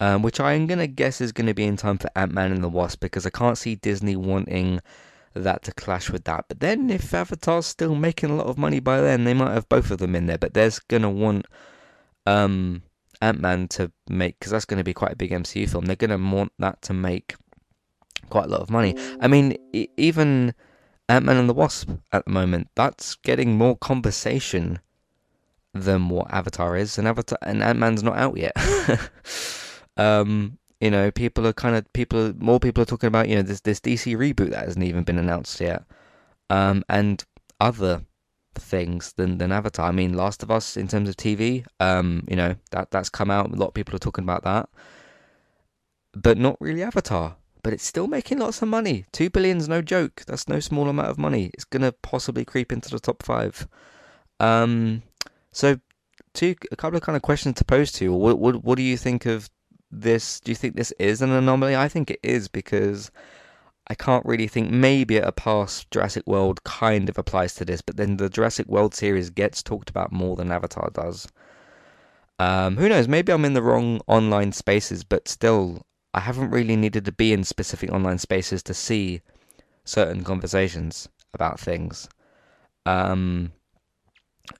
um, 0.00 0.22
which 0.22 0.40
I'm 0.40 0.66
going 0.66 0.78
to 0.78 0.86
guess 0.86 1.20
is 1.20 1.32
going 1.32 1.46
to 1.46 1.54
be 1.54 1.64
in 1.64 1.76
time 1.76 1.98
for 1.98 2.10
Ant 2.16 2.32
Man 2.32 2.52
and 2.52 2.62
the 2.62 2.68
Wasp 2.68 3.00
because 3.00 3.26
I 3.26 3.30
can't 3.30 3.58
see 3.58 3.76
Disney 3.76 4.16
wanting 4.16 4.80
that 5.34 5.62
to 5.64 5.72
clash 5.72 6.10
with 6.10 6.24
that. 6.24 6.46
But 6.48 6.60
then 6.60 6.90
if 6.90 7.12
Avatar's 7.14 7.66
still 7.66 7.94
making 7.94 8.30
a 8.30 8.36
lot 8.36 8.46
of 8.46 8.58
money 8.58 8.80
by 8.80 9.00
then, 9.00 9.24
they 9.24 9.34
might 9.34 9.52
have 9.52 9.68
both 9.68 9.90
of 9.90 9.98
them 9.98 10.14
in 10.14 10.26
there. 10.26 10.38
But 10.38 10.54
there's 10.54 10.78
going 10.78 11.02
to 11.02 11.10
want 11.10 11.46
um, 12.26 12.82
Ant 13.20 13.40
Man 13.40 13.68
to 13.68 13.90
make, 14.08 14.38
because 14.38 14.52
that's 14.52 14.64
going 14.64 14.78
to 14.78 14.84
be 14.84 14.94
quite 14.94 15.12
a 15.12 15.16
big 15.16 15.30
MCU 15.30 15.68
film, 15.68 15.86
they're 15.86 15.96
going 15.96 16.10
to 16.10 16.34
want 16.36 16.52
that 16.58 16.82
to 16.82 16.92
make 16.92 17.34
quite 18.28 18.46
a 18.46 18.48
lot 18.48 18.60
of 18.60 18.70
money. 18.70 18.96
I 19.20 19.28
mean, 19.28 19.56
even 19.72 20.54
Ant 21.08 21.24
Man 21.24 21.36
and 21.36 21.48
the 21.48 21.54
Wasp 21.54 21.90
at 22.12 22.24
the 22.24 22.30
moment, 22.30 22.68
that's 22.74 23.14
getting 23.16 23.56
more 23.56 23.76
conversation 23.76 24.80
than 25.72 26.08
what 26.08 26.32
Avatar 26.32 26.76
is, 26.76 26.98
and 26.98 27.06
Avatar 27.06 27.38
and 27.42 27.62
Ant 27.62 27.78
Man's 27.78 28.02
not 28.02 28.16
out 28.16 28.36
yet. 28.36 28.52
Um, 29.96 30.58
you 30.80 30.90
know, 30.90 31.10
people 31.10 31.46
are 31.46 31.52
kind 31.52 31.76
of 31.76 31.90
people. 31.92 32.32
More 32.38 32.60
people 32.60 32.82
are 32.82 32.86
talking 32.86 33.08
about 33.08 33.28
you 33.28 33.36
know 33.36 33.42
this 33.42 33.60
this 33.60 33.80
DC 33.80 34.16
reboot 34.16 34.50
that 34.50 34.64
hasn't 34.66 34.84
even 34.84 35.04
been 35.04 35.18
announced 35.18 35.60
yet, 35.60 35.84
um, 36.50 36.84
and 36.88 37.24
other 37.60 38.04
things 38.54 39.12
than 39.14 39.38
than 39.38 39.52
Avatar. 39.52 39.88
I 39.88 39.92
mean, 39.92 40.14
Last 40.14 40.42
of 40.42 40.50
Us 40.50 40.76
in 40.76 40.88
terms 40.88 41.08
of 41.08 41.16
TV, 41.16 41.64
um, 41.80 42.24
you 42.28 42.36
know 42.36 42.56
that 42.72 42.90
that's 42.90 43.08
come 43.08 43.30
out. 43.30 43.50
A 43.52 43.56
lot 43.56 43.68
of 43.68 43.74
people 43.74 43.94
are 43.94 43.98
talking 43.98 44.24
about 44.24 44.44
that. 44.44 44.68
but 46.14 46.38
not 46.38 46.56
really 46.60 46.82
Avatar. 46.82 47.36
But 47.62 47.72
it's 47.72 47.84
still 47.84 48.06
making 48.06 48.38
lots 48.38 48.62
of 48.62 48.68
money. 48.68 49.06
Two 49.12 49.28
billion's 49.28 49.68
no 49.68 49.82
joke. 49.82 50.22
That's 50.26 50.48
no 50.48 50.60
small 50.60 50.88
amount 50.88 51.08
of 51.08 51.18
money. 51.18 51.50
It's 51.54 51.64
gonna 51.64 51.92
possibly 51.92 52.44
creep 52.44 52.72
into 52.72 52.90
the 52.90 53.00
top 53.00 53.22
five. 53.22 53.66
Um, 54.40 55.02
so 55.52 55.80
two 56.34 56.54
a 56.70 56.76
couple 56.76 56.96
of 56.96 57.02
kind 57.02 57.16
of 57.16 57.22
questions 57.22 57.56
to 57.56 57.64
pose 57.64 57.90
to 57.92 58.04
you. 58.04 58.12
What 58.12 58.38
what 58.38 58.64
what 58.64 58.76
do 58.76 58.82
you 58.82 58.96
think 58.96 59.26
of 59.26 59.50
this? 60.02 60.40
Do 60.40 60.50
you 60.50 60.56
think 60.56 60.76
this 60.76 60.92
is 60.98 61.22
an 61.22 61.30
anomaly? 61.30 61.76
I 61.76 61.88
think 61.88 62.10
it 62.10 62.20
is 62.22 62.48
because 62.48 63.10
I 63.88 63.94
can't 63.94 64.24
really 64.26 64.48
think. 64.48 64.70
Maybe 64.70 65.18
a 65.18 65.32
past 65.32 65.90
Jurassic 65.90 66.26
World 66.26 66.64
kind 66.64 67.08
of 67.08 67.18
applies 67.18 67.54
to 67.56 67.64
this, 67.64 67.80
but 67.80 67.96
then 67.96 68.16
the 68.16 68.28
Jurassic 68.28 68.66
World 68.66 68.94
series 68.94 69.30
gets 69.30 69.62
talked 69.62 69.90
about 69.90 70.12
more 70.12 70.36
than 70.36 70.50
Avatar 70.50 70.90
does. 70.92 71.28
Um, 72.38 72.76
who 72.76 72.88
knows? 72.88 73.08
Maybe 73.08 73.32
I'm 73.32 73.44
in 73.44 73.54
the 73.54 73.62
wrong 73.62 74.00
online 74.06 74.52
spaces, 74.52 75.04
but 75.04 75.28
still, 75.28 75.86
I 76.12 76.20
haven't 76.20 76.50
really 76.50 76.76
needed 76.76 77.04
to 77.04 77.12
be 77.12 77.32
in 77.32 77.44
specific 77.44 77.90
online 77.90 78.18
spaces 78.18 78.62
to 78.64 78.74
see 78.74 79.22
certain 79.84 80.24
conversations 80.24 81.08
about 81.32 81.60
things. 81.60 82.08
Um, 82.84 83.52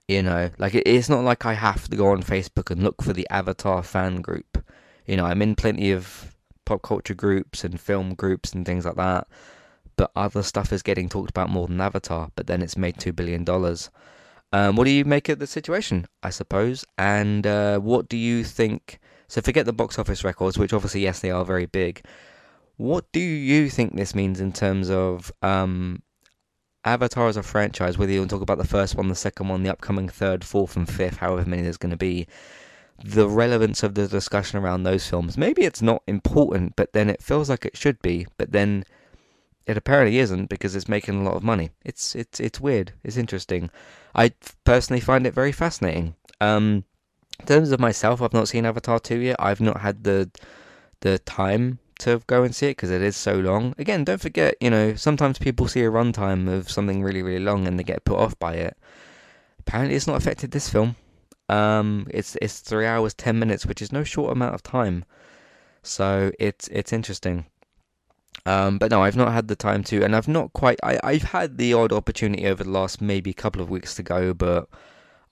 you 0.09 0.22
know, 0.22 0.51
like 0.59 0.75
it, 0.75 0.85
it's 0.87 1.09
not 1.09 1.25
like 1.25 1.44
I 1.44 1.55
have 1.55 1.88
to 1.88 1.96
go 1.96 2.09
on 2.09 2.22
Facebook 2.22 2.70
and 2.70 2.83
look 2.83 3.03
for 3.03 3.12
the 3.12 3.27
Avatar 3.31 3.83
fan 3.83 4.20
group. 4.20 4.64
You 5.07 5.16
know, 5.16 5.25
I'm 5.25 5.42
in 5.42 5.55
plenty 5.55 5.92
of 5.92 6.35
pop 6.64 6.83
culture 6.83 7.14
groups 7.14 7.64
and 7.64 7.81
film 7.81 8.14
groups 8.14 8.53
and 8.53 8.66
things 8.66 8.85
like 8.85 8.97
that. 8.97 9.29
But 9.97 10.11
other 10.14 10.42
stuff 10.42 10.73
is 10.73 10.83
getting 10.83 11.09
talked 11.09 11.31
about 11.31 11.49
more 11.49 11.66
than 11.66 11.81
Avatar. 11.81 12.31
But 12.37 12.47
then 12.47 12.62
it's 12.62 12.77
made 12.77 12.99
two 12.99 13.12
billion 13.12 13.45
dollars. 13.45 13.90
Um, 14.53 14.77
what 14.77 14.85
do 14.85 14.90
you 14.90 15.05
make 15.05 15.29
of 15.29 15.38
the 15.38 15.47
situation? 15.47 16.07
I 16.23 16.31
suppose. 16.31 16.85
And 16.99 17.47
uh, 17.47 17.79
what 17.79 18.09
do 18.09 18.16
you 18.16 18.45
think? 18.45 18.99
So 19.29 19.40
forget 19.40 19.66
the 19.66 19.73
box 19.73 19.99
office 19.99 20.25
records, 20.25 20.59
which 20.59 20.73
obviously 20.73 21.03
yes 21.03 21.21
they 21.21 21.31
are 21.31 21.45
very 21.45 21.66
big. 21.66 22.05
What 22.77 23.11
do 23.12 23.21
you 23.21 23.71
think 23.71 23.97
this 23.97 24.14
means 24.14 24.38
in 24.40 24.53
terms 24.53 24.90
of 24.90 25.33
um, 25.40 26.03
Avatar 26.85 27.27
as 27.27 27.37
a 27.37 27.42
franchise, 27.42 27.99
whether 27.99 28.12
you 28.12 28.21
want 28.21 28.31
to 28.31 28.37
talk 28.37 28.42
about 28.42 28.59
the 28.59 28.69
first 28.69 28.95
one, 28.95 29.09
the 29.09 29.14
second 29.14 29.49
one, 29.49 29.62
the 29.62 29.73
upcoming 29.73 30.09
third, 30.09 30.45
fourth, 30.45 30.77
and 30.77 30.88
fifth, 30.88 31.16
however 31.16 31.49
many 31.49 31.62
there's 31.62 31.79
going 31.79 31.90
to 31.90 31.97
be, 31.97 32.27
the 33.05 33.29
relevance 33.29 33.83
of 33.83 33.95
the 33.95 34.09
discussion 34.09 34.59
around 34.59 34.83
those 34.83 35.07
films. 35.07 35.37
Maybe 35.37 35.63
it's 35.63 35.83
not 35.83 36.03
important, 36.07 36.77
but 36.77 36.93
then 36.93 37.11
it 37.11 37.23
feels 37.23 37.49
like 37.51 37.65
it 37.65 37.77
should 37.77 38.01
be, 38.03 38.27
but 38.39 38.53
then 38.53 38.85
it 39.67 39.77
apparently 39.77 40.19
isn't 40.19 40.49
because 40.49 40.75
it's 40.75 40.89
making 40.89 41.21
a 41.21 41.25
lot 41.25 41.35
of 41.35 41.43
money. 41.43 41.71
It's 41.85 42.15
it's 42.15 42.41
it's 42.41 42.61
weird. 42.61 42.93
It's 43.05 43.17
interesting. 43.17 43.71
I 44.15 44.33
personally 44.65 45.01
find 45.01 45.27
it 45.27 45.35
very 45.35 45.53
fascinating. 45.53 46.15
Um, 46.41 46.85
in 47.41 47.47
terms 47.47 47.71
of 47.71 47.81
myself, 47.81 48.23
I've 48.23 48.33
not 48.33 48.49
seen 48.49 48.65
Avatar 48.65 48.99
2 48.99 49.19
yet. 49.19 49.37
I've 49.39 49.61
not 49.61 49.81
had 49.81 50.05
the 50.05 50.31
the 51.01 51.19
time 51.21 51.79
to 51.99 52.23
go 52.27 52.43
and 52.43 52.55
see 52.55 52.69
it 52.69 52.77
because 52.77 52.91
it 52.91 53.03
is 53.03 53.17
so 53.17 53.35
long. 53.35 53.75
Again, 53.79 54.05
don't 54.05 54.21
forget, 54.21 54.57
you 54.61 54.71
know, 54.71 54.95
sometimes 54.95 55.39
people 55.39 55.69
see 55.69 55.83
a 55.83 55.91
runtime 55.91 56.49
of 56.49 56.71
something 56.71 57.03
really, 57.03 57.23
really 57.23 57.43
long 57.43 57.67
and 57.67 57.79
they 57.79 57.85
get 57.85 58.05
put 58.05 58.19
off 58.19 58.39
by 58.39 58.55
it. 58.55 58.77
Apparently, 59.61 59.97
it's 59.97 60.07
not 60.07 60.17
affected 60.17 60.51
this 60.51 60.69
film. 60.69 60.97
Um, 61.49 62.07
it's 62.11 62.37
it's 62.43 62.61
three 62.61 62.87
hours 62.87 63.15
ten 63.15 63.39
minutes, 63.39 63.67
which 63.67 63.83
is 63.83 63.93
no 63.93 64.05
short 64.05 64.33
amount 64.33 64.55
of 64.55 64.63
time. 64.63 65.05
So 65.83 66.33
it's 66.39 66.69
it's 66.69 66.93
interesting. 66.93 67.47
Um, 68.45 68.79
but 68.79 68.91
no, 68.91 69.03
I've 69.03 69.17
not 69.17 69.33
had 69.33 69.49
the 69.49 69.57
time 69.57 69.83
to, 69.85 70.05
and 70.05 70.15
I've 70.15 70.29
not 70.29 70.53
quite. 70.53 70.79
I 70.83 70.99
I've 71.03 71.23
had 71.23 71.59
the 71.59 71.75
odd 71.75 71.93
opportunity 71.93 72.47
over 72.47 72.65
the 72.65 72.71
last 72.71 73.01
maybe 73.01 73.33
couple 73.33 73.63
of 73.63 73.71
weeks 73.71 73.95
to 73.97 74.03
go, 74.03 74.35
but 74.35 74.69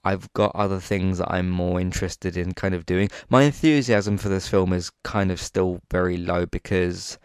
I've 0.05 0.33
got 0.35 0.55
other 0.55 0.81
things 0.81 1.19
that 1.19 1.33
I'm 1.33 1.51
more 1.51 1.81
interested 1.81 2.37
in 2.37 2.53
kind 2.53 2.75
of 2.75 2.87
doing. 2.87 3.09
My 3.31 3.43
enthusiasm 3.45 4.19
for 4.19 4.29
this 4.29 4.49
film 4.49 4.73
is 4.73 4.91
kind 5.03 5.31
of 5.31 5.41
still 5.41 5.81
very 5.91 6.17
low 6.17 6.47
because 6.47 7.19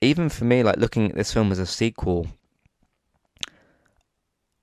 even 0.00 0.28
for 0.28 0.44
me, 0.44 0.62
like 0.62 0.76
looking 0.76 1.08
at 1.08 1.14
this 1.14 1.32
film 1.32 1.52
as 1.52 1.60
a 1.60 1.66
sequel, 1.66 2.26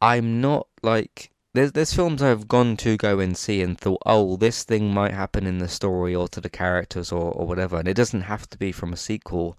I'm 0.02 0.42
not 0.42 0.68
like 0.84 1.32
there's 1.60 1.72
there's 1.74 1.94
films 1.94 2.22
I've 2.22 2.48
gone 2.48 2.78
to 2.78 2.96
go 2.96 3.20
and 3.20 3.36
see 3.36 3.62
and 3.62 3.78
thought, 3.78 4.02
oh, 4.06 4.38
this 4.38 4.64
thing 4.64 4.94
might 4.94 5.14
happen 5.14 5.46
in 5.46 5.58
the 5.58 5.68
story 5.68 6.16
or 6.16 6.30
to 6.30 6.40
the 6.40 6.50
characters 6.50 7.12
or, 7.12 7.34
or 7.34 7.46
whatever, 7.46 7.78
and 7.78 7.88
it 7.88 7.96
doesn't 7.96 8.22
have 8.22 8.50
to 8.52 8.58
be 8.58 8.72
from 8.72 8.94
a 8.94 8.98
sequel. 8.98 9.58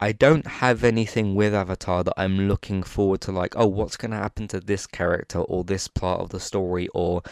I 0.00 0.12
don't 0.12 0.46
have 0.46 0.82
anything 0.82 1.34
with 1.34 1.54
Avatar 1.54 2.04
that 2.04 2.14
I'm 2.16 2.48
looking 2.48 2.82
forward 2.82 3.20
to, 3.22 3.32
like, 3.32 3.54
oh, 3.56 3.66
what's 3.66 3.98
going 3.98 4.12
to 4.12 4.16
happen 4.16 4.48
to 4.48 4.60
this 4.60 4.86
character 4.86 5.40
or 5.40 5.62
this 5.62 5.88
part 5.88 6.20
of 6.20 6.30
the 6.30 6.40
story 6.40 6.88
or 6.94 7.22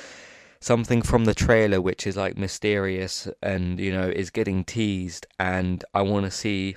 something 0.60 1.02
from 1.02 1.24
the 1.24 1.34
trailer 1.34 1.80
which 1.80 2.06
is 2.06 2.16
like 2.16 2.36
mysterious 2.36 3.26
and, 3.42 3.80
you 3.80 3.90
know, 3.90 4.08
is 4.08 4.30
getting 4.30 4.64
teased, 4.64 5.26
and 5.38 5.82
I 5.94 6.02
want 6.02 6.26
to 6.26 6.30
see 6.30 6.76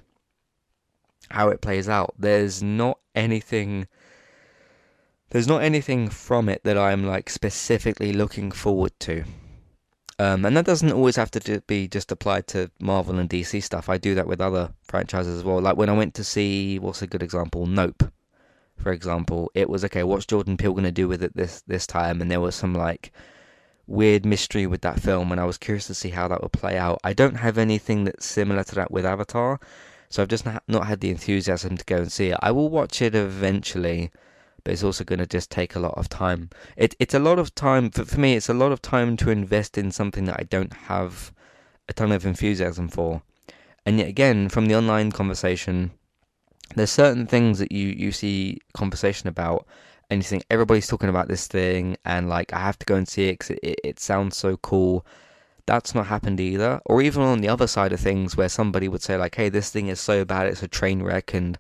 how 1.30 1.50
it 1.50 1.62
plays 1.62 1.90
out. 1.90 2.16
There's 2.18 2.64
not 2.64 3.00
anything 3.14 3.88
there's 5.30 5.48
not 5.48 5.64
anything 5.64 6.10
from 6.10 6.50
it 6.50 6.64
that 6.64 6.78
I'm 6.78 7.06
like 7.06 7.30
specifically 7.30 8.14
looking 8.14 8.52
forward 8.52 8.94
to. 9.02 9.24
Um, 10.18 10.46
and 10.46 10.56
that 10.56 10.66
doesn't 10.66 10.94
always 10.94 11.18
have 11.18 11.32
to 11.32 11.62
be 11.68 11.88
just 11.90 12.12
applied 12.12 12.48
to 12.48 12.72
Marvel 12.80 13.20
and 13.20 13.30
DC 13.30 13.62
stuff. 13.62 13.90
I 13.90 13.98
do 13.98 14.16
that 14.16 14.28
with 14.28 14.40
other 14.40 14.74
franchises 14.82 15.38
as 15.38 15.44
well. 15.44 15.60
Like 15.60 15.76
when 15.76 15.90
I 15.90 15.98
went 15.98 16.14
to 16.16 16.24
see, 16.24 16.80
what's 16.80 17.02
a 17.02 17.08
good 17.08 17.22
example? 17.22 17.66
Nope, 17.66 18.04
for 18.78 18.94
example. 18.94 19.52
It 19.54 19.70
was 19.70 19.84
okay. 19.86 20.04
What's 20.04 20.26
Jordan 20.26 20.56
Peele 20.56 20.74
gonna 20.74 20.92
do 20.92 21.10
with 21.10 21.22
it 21.22 21.36
this 21.36 21.62
this 21.68 21.86
time? 21.86 22.22
And 22.22 22.32
there 22.32 22.40
was 22.40 22.56
some 22.56 22.74
like 22.74 23.12
weird 23.88 24.26
mystery 24.26 24.66
with 24.68 24.82
that 24.82 25.02
film, 25.02 25.34
and 25.34 25.42
I 25.42 25.46
was 25.46 25.58
curious 25.58 25.88
to 25.88 25.94
see 25.94 26.10
how 26.10 26.30
that 26.30 26.42
would 26.42 26.54
play 26.54 26.78
out. 26.78 27.00
I 27.04 27.12
don't 27.12 27.36
have 27.36 27.58
anything 27.58 28.06
that's 28.06 28.26
similar 28.26 28.64
to 28.64 28.76
that 28.76 28.92
with 28.92 29.06
Avatar, 29.06 29.60
so 30.10 30.22
I've 30.22 30.30
just 30.30 30.46
not 30.68 30.88
had 30.88 31.02
the 31.02 31.10
enthusiasm 31.10 31.76
to 31.76 31.86
go 31.86 31.98
and 31.98 32.12
see 32.12 32.30
it. 32.30 32.38
I 32.42 32.52
will 32.52 32.70
watch 32.70 33.02
it 33.02 33.16
eventually 33.16 34.12
but 34.66 34.74
it's 34.74 34.84
also 34.84 35.06
going 35.06 35.20
to 35.20 35.28
just 35.28 35.50
take 35.50 35.76
a 35.76 35.80
lot 35.80 35.94
of 35.96 36.10
time. 36.10 36.50
It, 36.76 36.96
it's 37.00 37.14
a 37.14 37.20
lot 37.20 37.40
of 37.40 37.56
time, 37.56 37.92
for, 37.92 38.04
for 38.04 38.20
me, 38.20 38.36
it's 38.36 38.50
a 38.50 38.54
lot 38.54 38.74
of 38.74 38.82
time 38.82 39.16
to 39.18 39.30
invest 39.30 39.78
in 39.78 39.92
something 39.92 40.26
that 40.26 40.40
I 40.40 40.44
don't 40.44 40.74
have 40.74 41.32
a 41.88 41.94
ton 41.94 42.12
of 42.12 42.26
enthusiasm 42.26 42.90
for. 42.90 43.22
And 43.86 44.00
yet 44.00 44.10
again, 44.10 44.50
from 44.50 44.66
the 44.66 44.76
online 44.76 45.12
conversation, 45.12 45.92
there's 46.76 46.92
certain 46.92 47.28
things 47.28 47.60
that 47.60 47.72
you, 47.72 47.90
you 47.90 48.12
see 48.12 48.60
conversation 48.74 49.30
about 49.30 49.68
and 50.10 50.20
you 50.20 50.24
think 50.24 50.44
everybody's 50.50 50.88
talking 50.88 51.10
about 51.10 51.28
this 51.28 51.48
thing 51.48 51.96
and 52.04 52.28
like 52.28 52.52
I 52.52 52.60
have 52.60 52.80
to 52.80 52.86
go 52.86 52.96
and 52.96 53.08
see 53.08 53.30
it 53.30 53.34
because 53.34 53.52
it, 53.52 53.60
it, 53.62 53.80
it 53.84 54.00
sounds 54.00 54.36
so 54.36 54.58
cool 54.58 55.06
that's 55.68 55.96
not 55.96 56.08
happened 56.08 56.40
either. 56.40 56.82
Or 56.86 57.02
even 57.02 57.24
on 57.24 57.42
the 57.42 57.50
other 57.50 57.68
side 57.68 57.92
of 57.92 58.00
things, 58.00 58.38
where 58.38 58.50
somebody 58.50 58.88
would 58.88 59.02
say, 59.02 59.18
like, 59.18 59.36
hey, 59.36 59.50
this 59.50 59.72
thing 59.72 59.88
is 59.88 60.00
so 60.00 60.24
bad, 60.26 60.48
it's 60.48 60.64
a 60.64 60.68
train 60.68 61.02
wreck, 61.02 61.34
and 61.34 61.58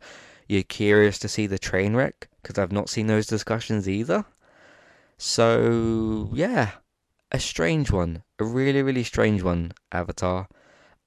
you're 0.48 0.64
curious 0.64 1.18
to 1.20 1.28
see 1.28 1.48
the 1.48 1.58
train 1.58 1.96
wreck 1.96 2.28
because 2.46 2.62
I've 2.62 2.72
not 2.72 2.90
seen 2.90 3.08
those 3.08 3.26
discussions 3.26 3.90
either. 3.90 4.24
So, 5.18 6.30
yeah, 6.32 6.72
a 7.32 7.40
strange 7.40 7.90
one. 7.90 8.22
A 8.38 8.46
really, 8.46 8.84
really 8.84 9.04
strange 9.04 9.42
one, 9.42 9.72
Avatar. 9.92 10.48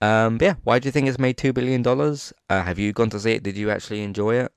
Um, 0.01 0.39
yeah, 0.41 0.55
why 0.65 0.81
do 0.81 0.89
you 0.89 0.93
think 0.93 1.07
it's 1.07 1.19
made 1.19 1.37
$2 1.37 1.55
billion? 1.55 1.87
Uh, 1.87 2.65
have 2.65 2.79
you 2.79 2.93
gone 2.93 3.11
to 3.11 3.21
see 3.21 3.33
it? 3.33 3.45
Did 3.45 3.57
you 3.57 3.71
actually 3.71 4.03
enjoy 4.03 4.35
it? 4.35 4.53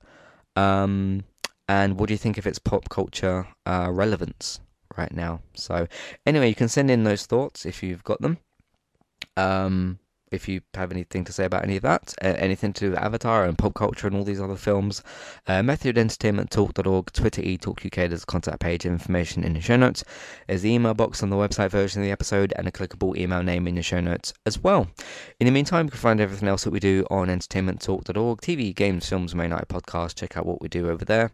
Um, 0.56 1.26
and 1.70 2.00
what 2.00 2.08
do 2.08 2.16
you 2.16 2.18
think 2.18 2.40
of 2.40 2.48
its 2.48 2.60
pop 2.60 2.90
culture 2.90 3.48
uh, 3.68 3.90
relevance 3.92 4.60
right 4.98 5.14
now? 5.14 5.42
So, 5.54 5.88
anyway, 6.26 6.50
you 6.50 6.56
can 6.56 6.68
send 6.68 6.90
in 6.90 7.04
those 7.04 7.28
thoughts 7.28 7.66
if 7.66 7.84
you've 7.84 8.04
got 8.04 8.22
them. 8.22 8.40
Um, 9.38 10.00
if 10.32 10.48
you 10.48 10.62
have 10.74 10.92
anything 10.92 11.24
to 11.26 11.34
say 11.34 11.46
about 11.46 11.64
any 11.64 11.76
of 11.78 11.84
that, 11.84 12.14
uh, 12.22 12.28
anything 12.38 12.74
to 12.74 12.86
do 12.86 12.90
with 12.92 13.00
Avatar 13.00 13.46
and 13.46 13.58
pop 13.58 13.74
culture 13.74 14.08
and 14.08 14.16
all 14.16 14.24
these 14.24 14.42
other 14.42 14.56
films, 14.56 15.04
uh, 15.48 15.62
methodentertainmenttalk.org, 15.62 17.12
Twitter 17.12 17.42
eTalkUK, 17.42 17.96
there's 18.10 18.24
a 18.24 18.26
contact 18.26 18.60
page 18.60 18.86
information 18.86 19.44
in 19.44 19.54
the 19.54 19.62
show 19.62 19.76
notes. 19.76 20.04
There's 20.48 20.62
the 20.62 20.72
email 20.72 20.94
box 20.94 21.22
on 21.22 21.30
the 21.30 21.36
website 21.36 21.70
version 21.70 22.02
of 22.02 22.06
the 22.06 22.12
episode 22.12 22.54
and 22.56 22.68
a 22.68 22.72
clickable 22.72 23.16
email 23.18 23.44
name 23.44 23.68
in 23.68 23.76
the 23.76 23.84
show 23.84 24.00
notes 24.00 24.34
as 24.46 24.60
well. 24.60 24.88
In 25.40 25.46
the 25.46 25.52
meantime, 25.52 25.86
you 25.86 25.92
can 25.92 26.00
find 26.00 26.22
everything 26.22 26.48
else 26.48 26.64
that 26.64 26.72
we 26.72 26.80
do 26.80 27.06
on 27.12 27.28
entertainmenttalk.org, 27.28 28.42
TV, 28.42 28.74
games, 28.74 29.08
films, 29.08 29.36
main 29.36 29.50
night 29.50 29.68
podcast. 29.68 30.16
Check 30.16 30.38
out 30.38 30.46
what 30.46 30.62
we 30.62 30.68
do 30.68 30.90
over 30.90 31.06
there. 31.06 31.32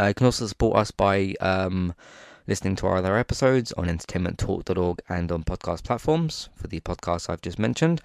Uh, 0.00 0.06
you 0.06 0.14
can 0.14 0.26
also 0.26 0.46
support 0.46 0.76
us 0.76 0.90
by 0.90 1.34
um, 1.40 1.94
listening 2.48 2.74
to 2.76 2.86
our 2.86 2.96
other 2.96 3.16
episodes 3.16 3.72
on 3.72 3.86
entertainmenttalk.org 3.86 5.00
and 5.08 5.30
on 5.30 5.44
podcast 5.44 5.84
platforms 5.84 6.48
for 6.56 6.66
the 6.66 6.80
podcasts 6.80 7.30
I've 7.30 7.42
just 7.42 7.58
mentioned. 7.58 8.00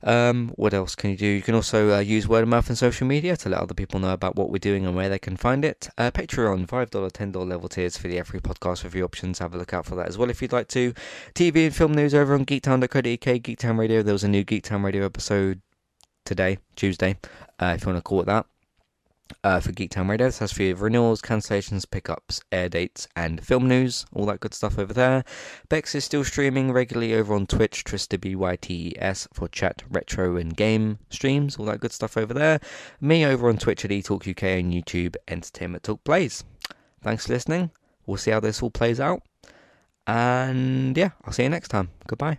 Um, 0.00 0.52
what 0.54 0.74
else 0.74 0.94
can 0.94 1.10
you 1.10 1.16
do? 1.16 1.26
You 1.26 1.42
can 1.42 1.56
also 1.56 1.92
uh, 1.92 1.98
use 1.98 2.28
word 2.28 2.44
of 2.44 2.48
mouth 2.48 2.68
and 2.68 2.78
social 2.78 3.06
media 3.06 3.36
to 3.36 3.48
let 3.48 3.60
other 3.60 3.74
people 3.74 3.98
know 3.98 4.12
about 4.12 4.36
what 4.36 4.50
we're 4.50 4.58
doing 4.58 4.86
and 4.86 4.94
where 4.94 5.08
they 5.08 5.18
can 5.18 5.36
find 5.36 5.64
it. 5.64 5.88
Uh, 5.98 6.12
Patreon, 6.12 6.66
$5, 6.66 6.90
$10 6.90 7.48
level 7.48 7.68
tiers 7.68 7.98
for 7.98 8.06
the 8.06 8.16
every 8.16 8.40
podcast 8.40 8.84
review 8.84 9.04
options. 9.04 9.40
Have 9.40 9.54
a 9.54 9.58
look 9.58 9.74
out 9.74 9.86
for 9.86 9.96
that 9.96 10.06
as 10.06 10.16
well 10.16 10.30
if 10.30 10.40
you'd 10.40 10.52
like 10.52 10.68
to. 10.68 10.92
TV 11.34 11.66
and 11.66 11.74
film 11.74 11.94
news 11.94 12.14
over 12.14 12.34
on 12.34 12.46
geektown.co.uk, 12.46 13.42
Geektown 13.42 13.76
Radio. 13.76 14.02
There 14.02 14.14
was 14.14 14.24
a 14.24 14.28
new 14.28 14.44
Geektown 14.44 14.84
Radio 14.84 15.04
episode 15.04 15.60
today, 16.24 16.58
Tuesday, 16.76 17.18
uh, 17.58 17.74
if 17.74 17.82
you 17.82 17.88
want 17.88 17.98
to 17.98 18.02
call 18.02 18.20
it 18.20 18.26
that. 18.26 18.46
Uh, 19.44 19.60
for 19.60 19.72
Geektown 19.72 20.08
Radio, 20.08 20.26
this 20.26 20.38
has 20.38 20.52
for 20.52 20.62
you 20.62 20.74
renewals, 20.74 21.22
cancellations, 21.22 21.88
pickups, 21.88 22.40
air 22.50 22.68
dates, 22.68 23.06
and 23.14 23.44
film 23.44 23.68
news, 23.68 24.04
all 24.12 24.26
that 24.26 24.40
good 24.40 24.54
stuff 24.54 24.78
over 24.78 24.92
there. 24.92 25.24
Bex 25.68 25.94
is 25.94 26.04
still 26.04 26.24
streaming 26.24 26.72
regularly 26.72 27.14
over 27.14 27.34
on 27.34 27.46
Twitch, 27.46 27.84
Trista 27.84 28.20
B-Y-T-E-S, 28.20 29.28
for 29.32 29.48
chat, 29.48 29.82
retro, 29.90 30.36
and 30.36 30.56
game 30.56 30.98
streams, 31.10 31.56
all 31.56 31.66
that 31.66 31.80
good 31.80 31.92
stuff 31.92 32.16
over 32.16 32.34
there. 32.34 32.60
Me 33.00 33.24
over 33.24 33.48
on 33.48 33.58
Twitch 33.58 33.84
at 33.84 33.90
eTalk 33.90 34.28
UK 34.28 34.42
and 34.44 34.72
YouTube, 34.72 35.16
Entertainment 35.28 35.82
Talk 35.84 36.02
Plays. 36.04 36.44
Thanks 37.02 37.26
for 37.26 37.32
listening. 37.32 37.70
We'll 38.06 38.16
see 38.16 38.30
how 38.30 38.40
this 38.40 38.62
all 38.62 38.70
plays 38.70 38.98
out. 38.98 39.22
And 40.06 40.96
yeah, 40.96 41.10
I'll 41.24 41.32
see 41.32 41.42
you 41.42 41.50
next 41.50 41.68
time. 41.68 41.90
Goodbye. 42.06 42.38